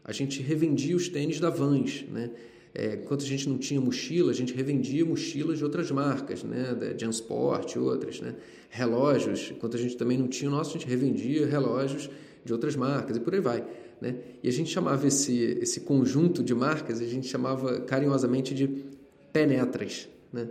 [0.04, 2.32] a gente revendia os tênis da Vans, né?
[2.76, 6.74] É, enquanto a gente não tinha mochila, a gente revendia mochilas de outras marcas, né?
[6.74, 8.36] Da Jansport e outras, né?
[8.70, 12.10] Relógios, enquanto a gente também não tinha o nosso, a gente revendia relógios
[12.44, 13.64] de outras marcas e por aí vai,
[14.02, 14.16] né?
[14.42, 18.68] E a gente chamava esse, esse conjunto de marcas, a gente chamava carinhosamente de
[19.32, 20.48] penetras, né?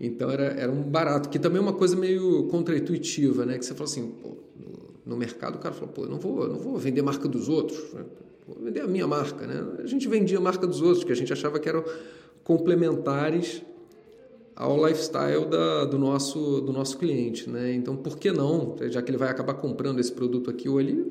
[0.00, 3.58] Então era, era um barato, que também é uma coisa meio contraintuitiva, né?
[3.58, 6.48] Que você fala assim, pô, no, no, mercado o cara falou, pô, eu não vou,
[6.48, 8.04] não vou vender marca dos outros, né?
[8.46, 9.82] vou vender a minha marca, né?
[9.82, 11.84] A gente vendia a marca dos outros, que a gente achava que eram
[12.44, 13.62] complementares
[14.54, 17.72] ao lifestyle da, do, nosso, do nosso cliente, né?
[17.74, 21.04] Então, por que não, já que ele vai acabar comprando esse produto aqui ou ali,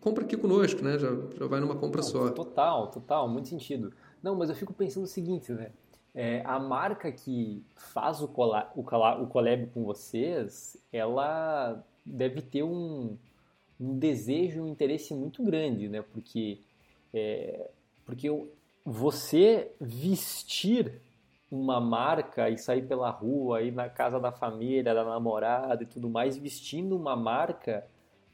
[0.00, 0.98] compra aqui conosco, né?
[0.98, 2.30] Já, já vai numa compra não, só.
[2.30, 3.92] Total, total, muito sentido.
[4.22, 5.70] Não, mas eu fico pensando o seguinte, né?
[6.14, 12.62] É, a marca que faz o, cola, o, o collab com vocês, ela deve ter
[12.62, 13.16] um,
[13.80, 16.02] um desejo, um interesse muito grande, né?
[16.02, 16.60] Porque,
[17.14, 17.70] é,
[18.04, 18.28] porque
[18.84, 21.00] você vestir
[21.50, 26.08] uma marca e sair pela rua, ir na casa da família, da namorada e tudo
[26.08, 27.86] mais, vestindo uma marca,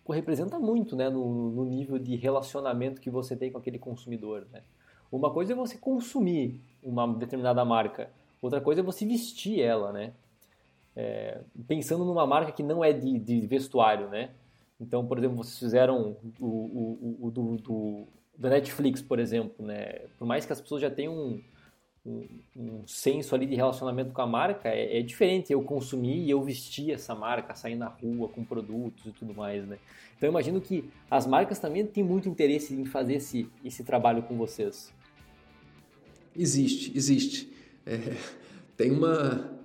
[0.04, 1.08] pô, representa muito, né?
[1.08, 4.62] No, no nível de relacionamento que você tem com aquele consumidor, né?
[5.10, 8.10] Uma coisa é você consumir uma determinada marca,
[8.40, 10.12] outra coisa é você vestir ela, né?
[10.96, 14.30] É, pensando numa marca que não é de, de, vestuário, né?
[14.80, 20.00] Então, por exemplo, vocês fizeram o, o, o do, do, da Netflix, por exemplo, né?
[20.18, 21.42] Por mais que as pessoas já tenham um,
[22.04, 26.30] um, um senso ali de relacionamento com a marca, é, é, diferente eu consumir e
[26.30, 29.78] eu vestir essa marca, sair na rua com produtos e tudo mais, né?
[30.16, 34.22] Então, eu imagino que as marcas também têm muito interesse em fazer esse, esse trabalho
[34.24, 34.92] com vocês.
[36.38, 37.48] Existe, existe.
[37.84, 37.98] É,
[38.76, 39.58] tem uma.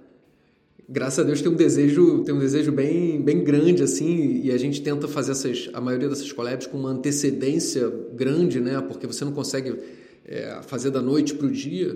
[0.89, 4.57] Graças a Deus tem um desejo, tem um desejo bem, bem grande assim, e a
[4.57, 8.81] gente tenta fazer essas, a maioria dessas collabs com uma antecedência grande, né?
[8.81, 9.79] Porque você não consegue
[10.25, 11.95] é, fazer da noite para o dia.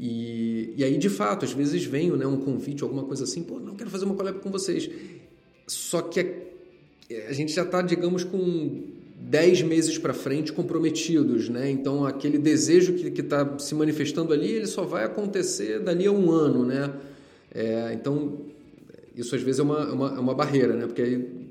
[0.00, 3.60] E, e aí, de fato, às vezes vem né, um convite, alguma coisa assim, pô,
[3.60, 4.88] não quero fazer uma collab com vocês.
[5.66, 6.26] Só que a,
[7.28, 11.70] a gente já está, digamos, com 10 meses para frente comprometidos, né?
[11.70, 16.30] Então aquele desejo que está se manifestando ali, ele só vai acontecer dali a um
[16.30, 16.92] ano, né?
[17.54, 18.38] É, então
[19.16, 20.86] isso às vezes é uma, uma, é uma barreira, né?
[20.86, 21.48] Porque aí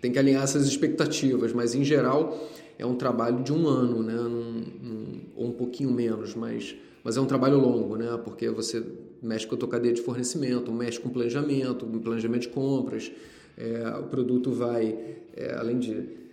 [0.00, 4.14] tem que alinhar essas expectativas, mas em geral é um trabalho de um ano, né?
[4.14, 8.18] Num, num, ou um pouquinho menos, mas, mas é um trabalho longo, né?
[8.24, 8.82] Porque você
[9.22, 13.12] mexe com a tua cadeia de fornecimento, mexe com planejamento, planejamento de compras,
[13.56, 14.98] é, o produto vai,
[15.36, 16.23] é, além de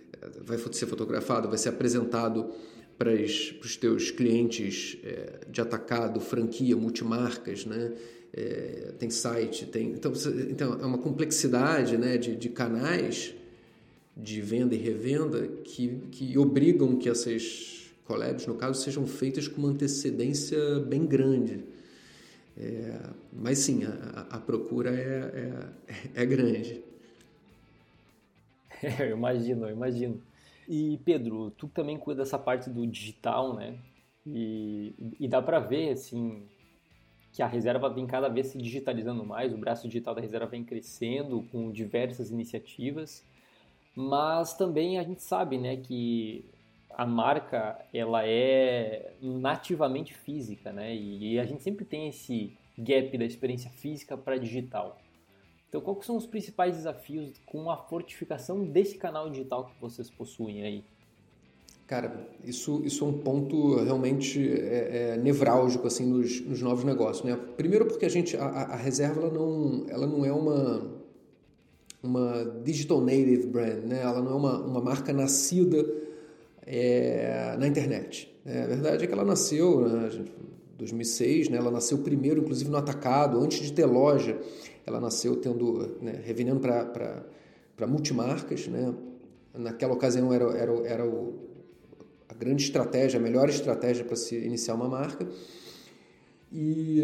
[0.42, 2.50] vai ser fotografado, vai ser apresentado
[2.98, 7.92] para os teus clientes é, de atacado, franquia, multimarcas, né?
[8.34, 10.10] É, tem site, tem então,
[10.48, 13.34] então é uma complexidade né, de, de canais
[14.16, 19.60] de venda e revenda que, que obrigam que essas collabs, no caso, sejam feitas com
[19.60, 21.64] uma antecedência bem grande.
[22.56, 23.00] É,
[23.32, 25.72] mas sim, a, a procura é,
[26.14, 26.82] é, é grande.
[28.98, 30.22] Eu imagino, eu imagino.
[30.68, 33.78] E Pedro, tu também cuida dessa parte do digital, né?
[34.26, 36.48] E, e dá para ver, assim,
[37.32, 40.64] que a reserva vem cada vez se digitalizando mais, o braço digital da reserva vem
[40.64, 43.24] crescendo com diversas iniciativas,
[43.96, 46.46] mas também a gente sabe, né, que
[46.90, 50.94] a marca ela é nativamente física, né?
[50.94, 55.01] E a gente sempre tem esse gap da experiência física para digital.
[55.72, 60.62] Então, quais são os principais desafios com a fortificação desse canal digital que vocês possuem
[60.62, 60.84] aí?
[61.86, 67.24] Cara, isso, isso é um ponto realmente é, é, nevrálgico assim nos, nos, novos negócios,
[67.24, 67.38] né?
[67.56, 70.90] Primeiro porque a gente a, a reserva ela não, ela não é uma
[72.02, 74.02] uma digital native brand, né?
[74.02, 75.86] Ela não é uma, uma marca nascida
[76.66, 78.30] é, na internet.
[78.44, 78.64] Né?
[78.64, 80.10] A verdade é que ela nasceu, né,
[80.76, 84.38] 2006, né, ela nasceu primeiro, inclusive, no atacado, antes de ter loja.
[84.86, 88.66] Ela nasceu tendo, né, revendendo para multimarcas.
[88.66, 88.94] Né?
[89.54, 91.34] Naquela ocasião era, era, era o,
[92.28, 95.26] a grande estratégia, a melhor estratégia para se iniciar uma marca.
[96.52, 97.02] E,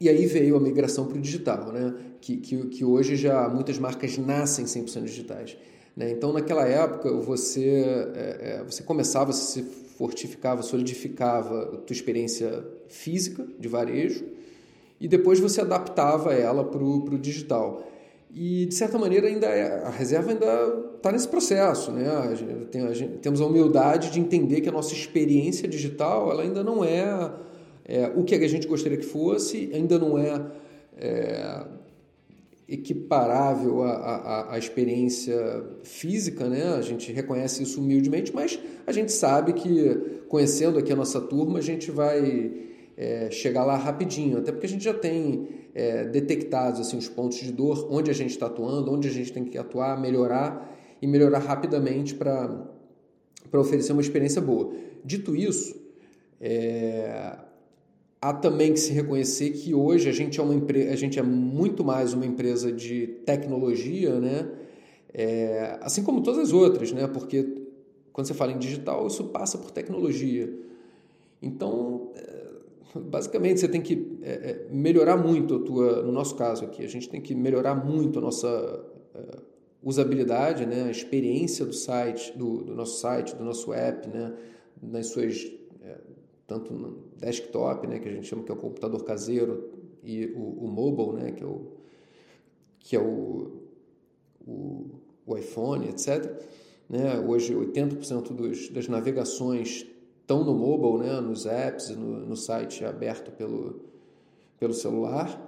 [0.00, 1.94] e aí veio a migração para o digital, né?
[2.20, 5.56] que, que, que hoje já muitas marcas nascem 100% digitais.
[5.96, 6.10] Né?
[6.10, 9.62] Então, naquela época, você, é, é, você começava, você se
[9.96, 14.35] fortificava, solidificava a tua experiência física de varejo
[15.00, 17.86] e depois você adaptava ela para o digital.
[18.38, 20.46] E, de certa maneira, ainda é, a reserva ainda
[20.96, 21.90] está nesse processo.
[21.90, 22.06] Né?
[22.06, 26.30] A gente, tem, a gente, temos a humildade de entender que a nossa experiência digital
[26.30, 27.32] ela ainda não é,
[27.84, 30.44] é o que a gente gostaria que fosse, ainda não é,
[30.98, 31.66] é
[32.68, 36.74] equiparável à, à, à, experiência física, né?
[36.74, 39.94] A gente reconhece isso humildemente, mas a gente sabe que
[40.28, 44.68] conhecendo aqui a nossa turma, a gente vai é, chegar lá rapidinho, até porque a
[44.68, 48.90] gente já tem é, detectados assim, os pontos de dor, onde a gente está atuando,
[48.90, 52.66] onde a gente tem que atuar, melhorar e melhorar rapidamente para
[53.52, 54.72] oferecer uma experiência boa.
[55.04, 55.76] Dito isso,
[56.40, 57.36] é,
[58.20, 61.22] há também que se reconhecer que hoje a gente é uma empresa, a gente é
[61.22, 64.50] muito mais uma empresa de tecnologia, né?
[65.12, 67.06] É, assim como todas as outras, né?
[67.06, 67.66] Porque
[68.12, 70.52] quando você fala em digital, isso passa por tecnologia.
[71.40, 72.10] Então,
[73.00, 76.88] basicamente, você tem que é, é, melhorar muito a tua, no nosso caso aqui, a
[76.88, 79.38] gente tem que melhorar muito a nossa é,
[79.82, 80.84] usabilidade, né?
[80.84, 84.34] A experiência do site, do, do nosso site, do nosso app, né?
[84.82, 85.50] Nas suas
[86.46, 89.68] tanto no desktop, né, que a gente chama que é o computador caseiro,
[90.02, 91.72] e o, o mobile, né, que é o,
[92.78, 93.62] que é o,
[94.46, 94.90] o,
[95.26, 96.40] o iPhone, etc.
[96.88, 97.18] Né?
[97.18, 99.84] Hoje, 80% dos, das navegações
[100.26, 103.80] estão no mobile, né, nos apps, no, no site aberto pelo,
[104.58, 105.40] pelo celular.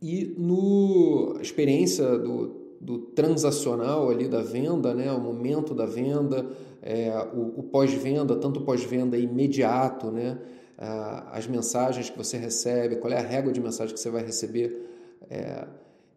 [0.00, 6.48] E no experiência do, do transacional ali da venda, né, o momento da venda,
[6.82, 10.38] é, o, o pós-venda, tanto pós-venda imediato, né?
[11.30, 14.80] as mensagens que você recebe, qual é a régua de mensagem que você vai receber
[15.28, 15.68] é,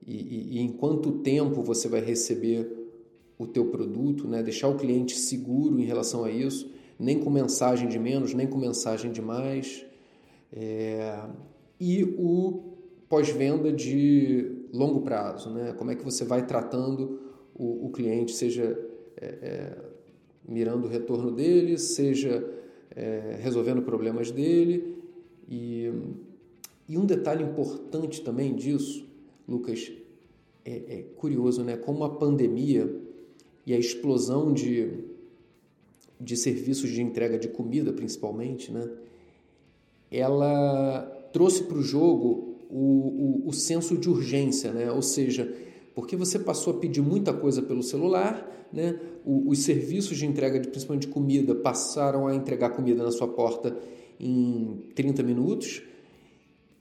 [0.08, 2.72] e, e, em quanto tempo você vai receber
[3.38, 4.42] o teu produto, né?
[4.42, 6.72] deixar o cliente seguro em relação a isso,
[7.04, 9.86] nem com mensagem de menos, nem com mensagem de mais.
[10.52, 11.20] É,
[11.80, 12.76] e o
[13.10, 15.74] pós-venda de longo prazo, né?
[15.78, 17.20] como é que você vai tratando
[17.54, 18.80] o, o cliente, seja
[19.18, 19.78] é, é
[20.48, 22.44] mirando o retorno dele, seja
[22.96, 24.98] é, resolvendo problemas dele.
[25.48, 25.92] E,
[26.88, 29.06] e um detalhe importante também disso,
[29.48, 29.92] Lucas,
[30.66, 31.78] é, é curioso, né?
[31.78, 32.94] Como a pandemia
[33.66, 35.04] e a explosão de,
[36.20, 38.90] de serviços de entrega de comida, principalmente, né?
[40.12, 41.02] Ela
[41.32, 44.92] trouxe para o jogo o, o senso de urgência, né?
[44.92, 45.52] Ou seja,
[45.96, 49.00] porque você passou a pedir muita coisa pelo celular, né?
[49.26, 53.78] os serviços de entrega, de, principalmente de comida, passaram a entregar comida na sua porta
[54.20, 55.84] em 30 minutos,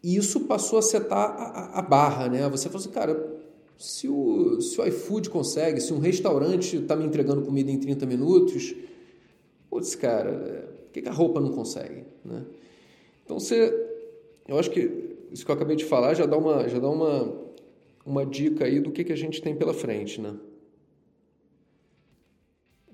[0.03, 2.29] e isso passou a setar a, a barra.
[2.29, 2.49] Né?
[2.49, 3.41] Você falou assim, cara,
[3.79, 8.07] se o, se o iFood consegue, se um restaurante está me entregando comida em 30
[8.07, 8.75] minutos,
[9.73, 12.05] putz, cara, por que a roupa não consegue?
[12.23, 12.45] Né?
[13.25, 13.73] Então você,
[14.47, 17.41] eu acho que isso que eu acabei de falar já dá uma, já dá uma
[18.05, 20.37] uma dica aí do que, que a gente tem pela frente, né?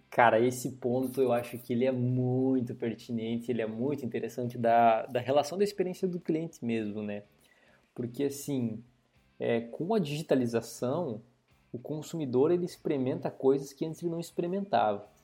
[0.08, 5.06] Cara, esse ponto eu acho que ele é muito pertinente, ele é muito interessante da,
[5.06, 7.24] da relação da experiência do cliente mesmo, né?
[7.94, 8.84] Porque assim,
[9.40, 11.22] é, com a digitalização,
[11.72, 15.17] o consumidor ele experimenta coisas que antes ele não experimentava.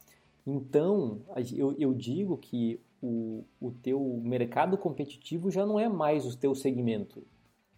[0.47, 1.23] Então,
[1.57, 6.55] eu, eu digo que o, o teu mercado competitivo já não é mais o teu
[6.55, 7.23] segmento,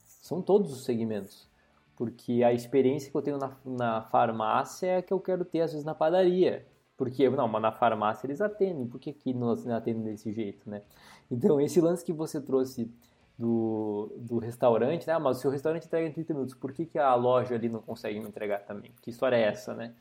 [0.05, 1.49] são todos os segmentos.
[1.97, 5.63] Porque a experiência que eu tenho na, na farmácia é a que eu quero ter
[5.63, 6.67] às vezes na padaria.
[6.97, 10.83] Porque, não, mas na farmácia eles atendem, por que aqui não atendem desse jeito, né?
[11.31, 12.91] Então, esse lance que você trouxe
[13.39, 15.15] do, do restaurante, né?
[15.15, 17.81] Ah, mas o restaurante entrega em 30 minutos, por que, que a loja ali não
[17.81, 18.93] consegue me entregar também?
[19.03, 19.95] Que história é essa, né?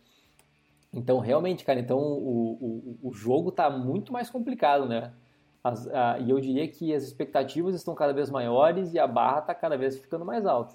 [0.96, 5.12] Então, realmente, cara, então o, o, o jogo está muito mais complicado, né?
[5.62, 9.40] As, a, e eu diria que as expectativas estão cada vez maiores e a barra
[9.40, 10.74] está cada vez ficando mais alta.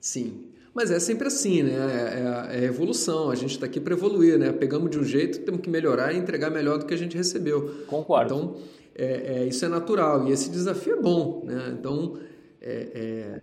[0.00, 1.72] Sim, mas é sempre assim, né?
[1.72, 3.28] É, é, é evolução.
[3.28, 4.52] A gente está aqui para evoluir, né?
[4.52, 7.84] Pegamos de um jeito, temos que melhorar e entregar melhor do que a gente recebeu.
[7.88, 8.34] Concordo.
[8.34, 8.56] Então,
[8.94, 11.74] é, é, isso é natural e esse desafio é bom, né?
[11.76, 12.18] Então,
[12.62, 13.40] é, é,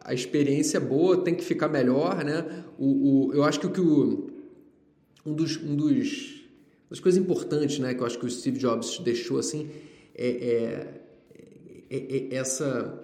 [0.00, 2.64] a experiência boa tem que ficar melhor, né?
[2.76, 4.35] O, o eu acho que o que o,
[5.26, 6.36] um dos, um dos
[6.88, 9.68] das coisas importantes, né, que eu acho que o Steve Jobs deixou assim,
[10.14, 11.00] é, é,
[11.90, 13.02] é, é essa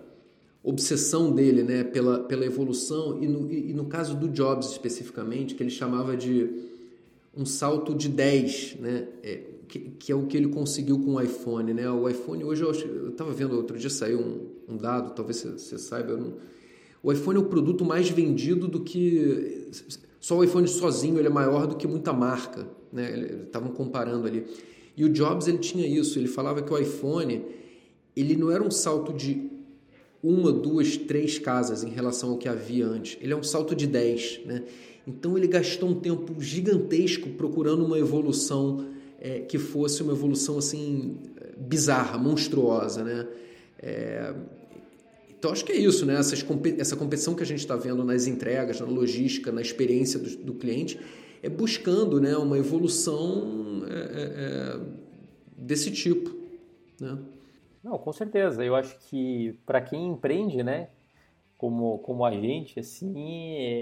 [0.63, 5.63] obsessão dele, né, pela, pela evolução e no, e no caso do Jobs especificamente, que
[5.63, 6.49] ele chamava de
[7.37, 11.21] um salto de 10, né, é, que, que, é o que ele conseguiu com o
[11.21, 11.91] iPhone, né?
[11.91, 15.79] O iPhone hoje eu estava vendo outro dia saiu um, um dado, talvez você, você
[15.79, 16.35] saiba, não,
[17.03, 19.69] o iPhone é o produto mais vendido do que
[20.23, 23.43] só o iPhone sozinho ele é maior do que muita marca, né?
[23.45, 24.47] Estavam comparando ali.
[24.97, 27.45] E o Jobs ele tinha isso, ele falava que o iPhone
[28.15, 29.51] ele não era um salto de
[30.23, 33.19] uma, duas, três casas em relação ao que havia antes.
[33.21, 34.63] Ele é um salto de dez, né?
[35.05, 38.87] Então ele gastou um tempo gigantesco procurando uma evolução
[39.21, 41.17] é, que fosse uma evolução assim
[41.59, 43.27] bizarra, monstruosa, né?
[43.81, 44.33] É,
[45.43, 46.15] então acho que é isso, né?
[46.15, 46.47] Essas,
[46.79, 50.55] essa competição que a gente está vendo nas entregas, na logística, na experiência do, do
[50.55, 51.01] cliente,
[51.43, 54.81] é buscando, né, uma evolução é, é, é,
[55.57, 56.31] desse tipo,
[57.01, 57.19] né?
[57.83, 58.65] Não, com certeza.
[58.65, 60.91] Eu acho que para quem empreende, né,
[61.59, 63.13] como, como a gente, assim,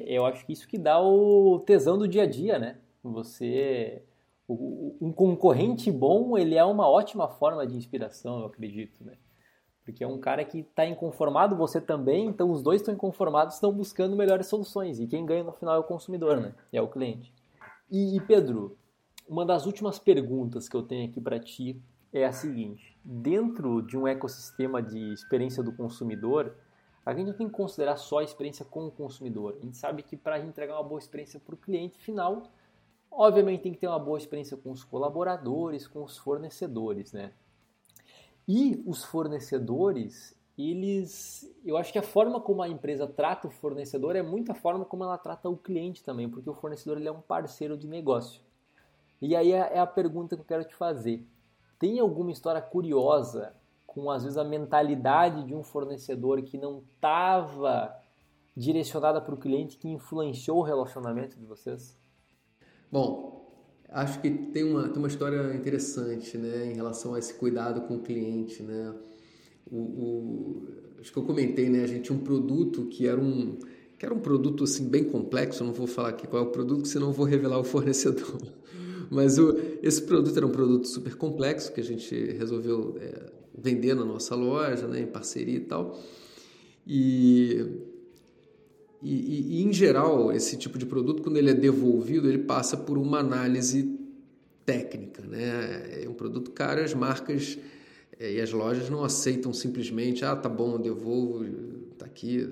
[0.06, 2.78] eu acho que isso que dá o tesão do dia a dia, né?
[3.04, 4.02] Você
[4.48, 9.12] um concorrente bom, ele é uma ótima forma de inspiração, eu acredito, né?
[9.90, 13.72] Porque é um cara que está inconformado, você também, então os dois estão inconformados, estão
[13.72, 14.98] buscando melhores soluções.
[15.00, 16.54] E quem ganha no final é o consumidor, né?
[16.72, 17.32] É o cliente.
[17.90, 18.76] E, e Pedro,
[19.28, 21.80] uma das últimas perguntas que eu tenho aqui para ti
[22.12, 26.54] é a seguinte: dentro de um ecossistema de experiência do consumidor,
[27.04, 29.56] a gente não tem que considerar só a experiência com o consumidor.
[29.60, 32.44] A gente sabe que para entregar uma boa experiência para o cliente final,
[33.10, 37.32] Obviamente tem que ter uma boa experiência com os colaboradores, com os fornecedores, né?
[38.52, 44.16] E os fornecedores, eles, eu acho que a forma como a empresa trata o fornecedor
[44.16, 47.12] é muito a forma como ela trata o cliente também, porque o fornecedor ele é
[47.12, 48.42] um parceiro de negócio.
[49.22, 51.24] E aí é, é a pergunta que eu quero te fazer.
[51.78, 53.54] Tem alguma história curiosa
[53.86, 57.96] com às vezes a mentalidade de um fornecedor que não estava
[58.56, 61.96] direcionada para o cliente que influenciou o relacionamento de vocês?
[62.90, 63.39] Bom,
[63.92, 67.96] acho que tem uma, tem uma história interessante né, em relação a esse cuidado com
[67.96, 68.62] o cliente.
[68.62, 68.94] Né?
[69.70, 70.68] O, o,
[71.00, 73.58] acho que eu comentei, né, a gente tinha um produto que era um,
[73.98, 76.86] que era um produto assim, bem complexo, não vou falar aqui qual é o produto,
[76.86, 78.40] senão eu vou revelar o fornecedor.
[79.10, 83.94] Mas o, esse produto era um produto super complexo que a gente resolveu é, vender
[83.94, 85.98] na nossa loja, né, em parceria e tal.
[86.86, 87.89] E
[89.02, 92.76] e, e, e, em geral, esse tipo de produto, quando ele é devolvido, ele passa
[92.76, 93.98] por uma análise
[94.66, 95.22] técnica.
[95.22, 96.02] Né?
[96.04, 97.58] É um produto caro, as marcas
[98.18, 101.44] é, e as lojas não aceitam simplesmente, ah, tá bom, eu devolvo,
[101.96, 102.46] tá aqui,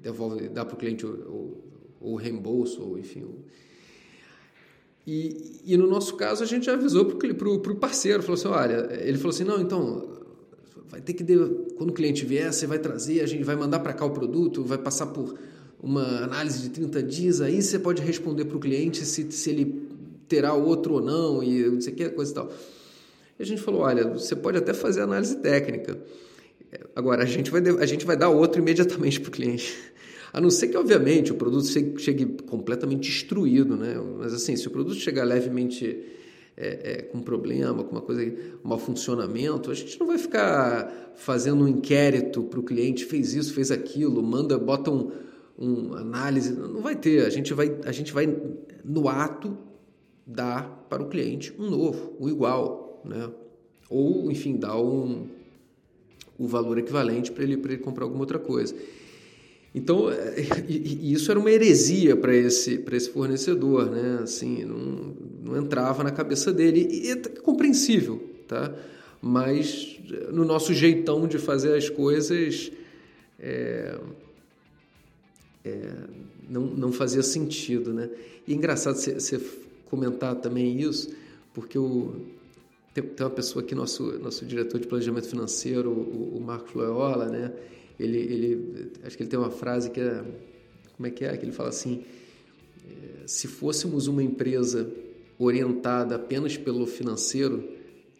[0.00, 1.58] devolve, dá para o cliente o,
[2.00, 3.26] o, reembolso, ou enfim.
[5.06, 9.18] E, e no nosso caso, a gente avisou para o parceiro, falou assim, olha, ele
[9.18, 10.08] falou assim, não, então,
[10.88, 11.24] vai ter que,
[11.76, 14.64] quando o cliente vier, você vai trazer, a gente vai mandar para cá o produto,
[14.64, 15.38] vai passar por
[15.82, 19.88] uma análise de 30 dias, aí você pode responder para o cliente se, se ele
[20.28, 22.52] terá outro ou não, e não sei o que, coisa e tal.
[23.38, 25.98] E a gente falou, olha, você pode até fazer análise técnica,
[26.94, 29.76] agora a gente vai, a gente vai dar outro imediatamente para o cliente.
[30.32, 31.66] A não ser que, obviamente, o produto
[31.98, 34.00] chegue completamente destruído, né?
[34.18, 36.06] Mas assim, se o produto chegar levemente
[36.56, 38.22] é, é, com problema, com uma coisa,
[38.64, 43.34] um mau funcionamento, a gente não vai ficar fazendo um inquérito para o cliente, fez
[43.34, 45.10] isso, fez aquilo, manda, bota um,
[45.56, 47.24] uma análise, não vai ter.
[47.24, 48.26] A gente vai, a gente vai
[48.84, 49.56] no ato
[50.26, 53.30] dar para o cliente um novo, um igual, né?
[53.88, 55.26] Ou, enfim, dar um,
[56.38, 58.74] o valor equivalente para ele, ele comprar alguma outra coisa.
[59.74, 64.20] Então, é, isso era uma heresia para esse, esse fornecedor, né?
[64.22, 66.88] Assim, não, não entrava na cabeça dele.
[66.90, 68.74] E é compreensível, tá?
[69.20, 69.98] Mas
[70.30, 72.70] no nosso jeitão de fazer as coisas,
[73.38, 73.98] é,
[75.64, 75.92] é,
[76.48, 78.10] não, não fazia sentido, né?
[78.46, 79.40] E é engraçado você
[79.86, 81.14] comentar também isso,
[81.54, 82.14] porque o,
[82.94, 87.26] tem, tem, uma pessoa aqui, nosso, nosso diretor de planejamento financeiro, o, o Marcos Loyola,
[87.26, 87.52] né?
[87.98, 90.24] Ele, ele, acho que ele tem uma frase que é,
[90.96, 91.36] como é que é?
[91.36, 92.04] Que ele fala assim,
[92.86, 94.90] é, se fôssemos uma empresa
[95.38, 97.68] orientada apenas pelo financeiro,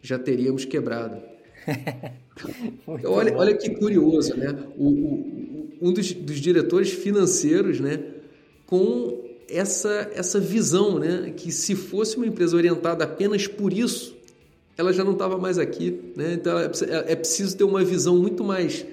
[0.01, 1.32] já teríamos quebrado.
[3.05, 4.55] olha, olha que curioso, né?
[4.77, 7.99] O, o, um dos, dos, diretores financeiros, né?
[8.65, 11.33] Com essa, essa visão, né?
[11.35, 14.15] Que se fosse uma empresa orientada apenas por isso,
[14.77, 16.33] ela já não estava mais aqui, né?
[16.33, 16.65] Então é,
[17.07, 18.85] é, preciso ter uma visão muito mais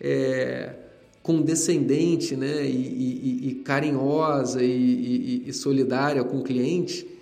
[0.00, 0.74] é,
[1.22, 2.64] condescendente, né?
[2.64, 7.17] E, e, e carinhosa e, e solidária com o cliente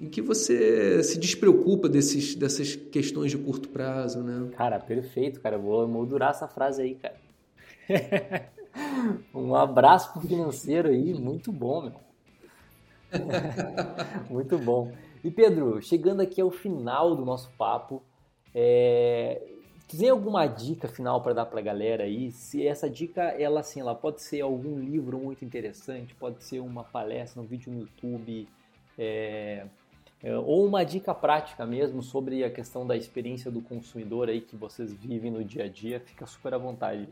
[0.00, 4.48] em que você se despreocupa desses, dessas questões de curto prazo, né?
[4.56, 5.58] Cara, perfeito, cara.
[5.58, 7.16] Vou moldurar essa frase aí, cara.
[9.34, 12.00] um abraço pro financeiro aí, muito bom, meu.
[14.30, 14.92] muito bom.
[15.24, 18.02] E Pedro, chegando aqui ao final do nosso papo,
[18.54, 19.42] é...
[19.88, 22.30] tem alguma dica final para dar para a galera aí?
[22.30, 26.84] Se essa dica, ela assim, ela pode ser algum livro muito interessante, pode ser uma
[26.84, 28.48] palestra, um vídeo no YouTube,
[28.96, 29.66] é...
[30.22, 34.56] É, ou uma dica prática mesmo sobre a questão da experiência do consumidor aí que
[34.56, 37.06] vocês vivem no dia a dia, fica super à vontade.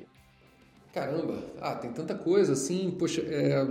[0.93, 3.65] Caramba, ah, tem tanta coisa assim, poxa, é,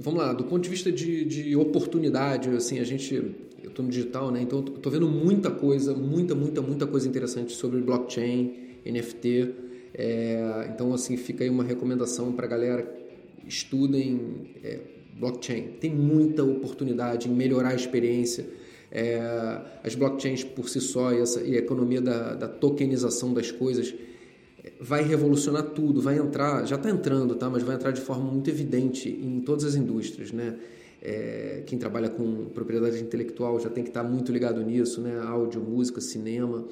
[0.00, 3.14] vamos lá, do ponto de vista de, de oportunidade, assim, a gente,
[3.62, 7.52] eu estou no digital, né, então estou vendo muita coisa, muita, muita, muita coisa interessante
[7.52, 9.54] sobre blockchain, NFT,
[9.94, 12.90] é, então assim, fica aí uma recomendação para galera,
[13.46, 15.76] estudem é, blockchain.
[15.80, 18.46] Tem muita oportunidade em melhorar a experiência.
[18.90, 19.20] É,
[19.82, 23.92] as blockchains por si só e, essa, e a economia da, da, tokenização das coisas
[24.62, 27.50] é, vai revolucionar tudo, vai entrar, já está entrando, tá?
[27.50, 30.30] mas vai entrar de forma muito evidente em todas as indústrias.
[30.30, 30.56] Né?
[31.02, 35.18] É, quem trabalha com propriedade intelectual já tem que estar tá muito ligado nisso, né?
[35.20, 36.64] áudio, música, cinema,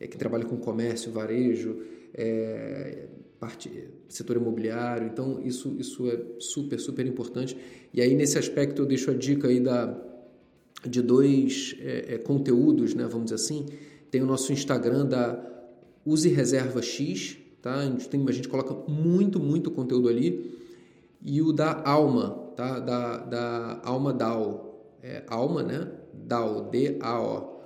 [0.00, 1.76] é, quem trabalha com comércio, varejo,
[2.14, 3.06] é,
[3.38, 5.06] parte, setor imobiliário.
[5.06, 7.56] Então, isso, isso é super, super importante.
[7.92, 9.96] E aí, nesse aspecto, eu deixo a dica aí da,
[10.86, 13.66] de dois é, é, conteúdos, né, vamos dizer assim.
[14.10, 15.44] Tem o nosso Instagram da
[16.04, 17.74] Use Reserva X, tá?
[17.74, 20.56] A gente, tem, a gente coloca muito, muito conteúdo ali.
[21.22, 22.78] E o da Alma, tá?
[22.78, 24.96] Da, da Alma DAO.
[25.02, 25.90] É, Alma, né?
[26.14, 27.58] DAO, D-A-O.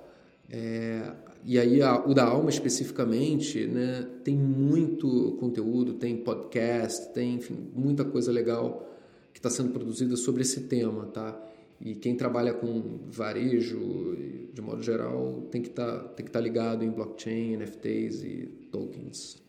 [0.49, 1.13] É,
[1.45, 7.69] e aí a, o da alma especificamente, né, tem muito conteúdo, tem podcast, tem enfim,
[7.75, 8.87] muita coisa legal
[9.33, 11.37] que está sendo produzida sobre esse tema, tá?
[11.81, 14.15] E quem trabalha com varejo,
[14.53, 19.43] de modo geral, tem que tá, estar tá ligado em blockchain, NFTs e tokens.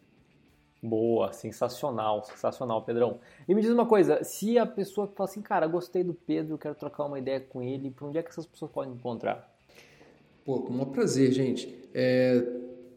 [0.82, 3.20] Boa, sensacional, sensacional, Pedrão.
[3.49, 6.74] E me diz uma coisa, se a pessoa fala assim, cara, gostei do Pedro, quero
[6.74, 9.51] trocar uma ideia com ele, para onde é que essas pessoas podem encontrar?
[10.45, 11.84] Pô, com o maior prazer, gente.
[11.95, 12.45] É,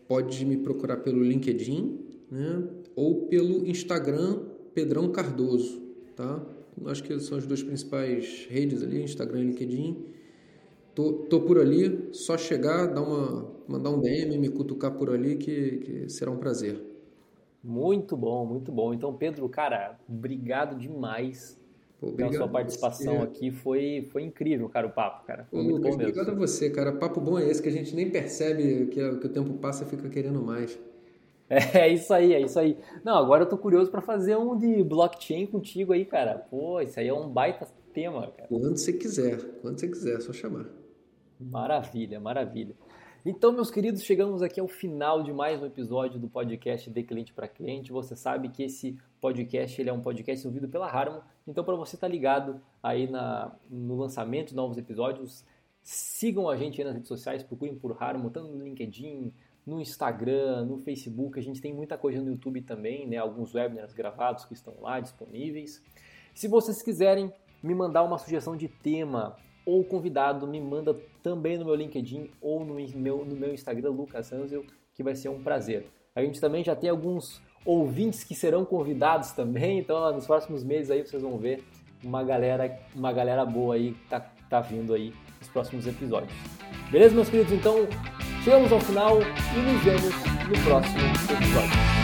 [0.07, 1.99] pode me procurar pelo LinkedIn
[2.31, 2.67] né?
[2.95, 4.39] ou pelo Instagram
[4.73, 5.81] Pedrão Cardoso,
[6.15, 6.43] tá?
[6.85, 10.05] Acho que são as duas principais redes ali, Instagram e LinkedIn.
[10.93, 15.37] Tô, tô por ali, só chegar, dar uma, mandar um DM, me cutucar por ali
[15.37, 16.79] que, que será um prazer.
[17.63, 18.93] Muito bom, muito bom.
[18.93, 21.56] Então, Pedro, cara, obrigado demais
[21.99, 23.51] Pô, pela sua participação aqui.
[23.51, 25.45] Foi, foi incrível, cara, o papo, cara.
[25.45, 26.01] Foi Pô, muito bom mesmo.
[26.03, 26.91] Obrigado a você, cara.
[26.91, 29.87] Papo bom é esse que a gente nem percebe que, que o tempo passa e
[29.87, 30.77] fica querendo mais.
[31.49, 32.77] É isso aí, é isso aí.
[33.05, 36.35] Não, agora eu tô curioso para fazer um de blockchain contigo aí, cara.
[36.37, 38.49] Pô, isso aí é um baita tema, cara.
[38.49, 40.65] Quando você quiser, quando você quiser, é só chamar.
[41.39, 42.75] Maravilha, maravilha.
[43.25, 47.33] Então, meus queridos, chegamos aqui ao final de mais um episódio do podcast De Cliente
[47.33, 47.91] para Cliente.
[47.91, 51.19] Você sabe que esse podcast ele é um podcast ouvido pela Harmon.
[51.45, 55.43] Então, para você estar tá ligado aí na, no lançamento de novos episódios,
[55.81, 59.33] sigam a gente aí nas redes sociais, procurem por Harmon, tanto no LinkedIn,
[59.65, 61.37] no Instagram, no Facebook.
[61.37, 63.17] A gente tem muita coisa no YouTube também, né?
[63.17, 65.83] alguns webinars gravados que estão lá disponíveis.
[66.33, 69.35] Se vocês quiserem me mandar uma sugestão de tema
[69.67, 74.31] ou convidado, me manda também no meu LinkedIn ou no meu, no meu Instagram, Lucas
[74.31, 74.63] Ansel,
[74.95, 75.85] que vai ser um prazer.
[76.15, 80.89] A gente também já tem alguns ouvintes que serão convidados também, então nos próximos meses
[80.89, 81.61] aí vocês vão ver
[82.01, 86.31] uma galera, uma galera boa aí que tá, tá vindo aí nos próximos episódios.
[86.89, 87.51] Beleza, meus queridos?
[87.51, 87.75] Então,
[88.45, 90.15] chegamos ao final e nos vemos
[90.47, 90.97] no próximo
[91.35, 91.96] episódio.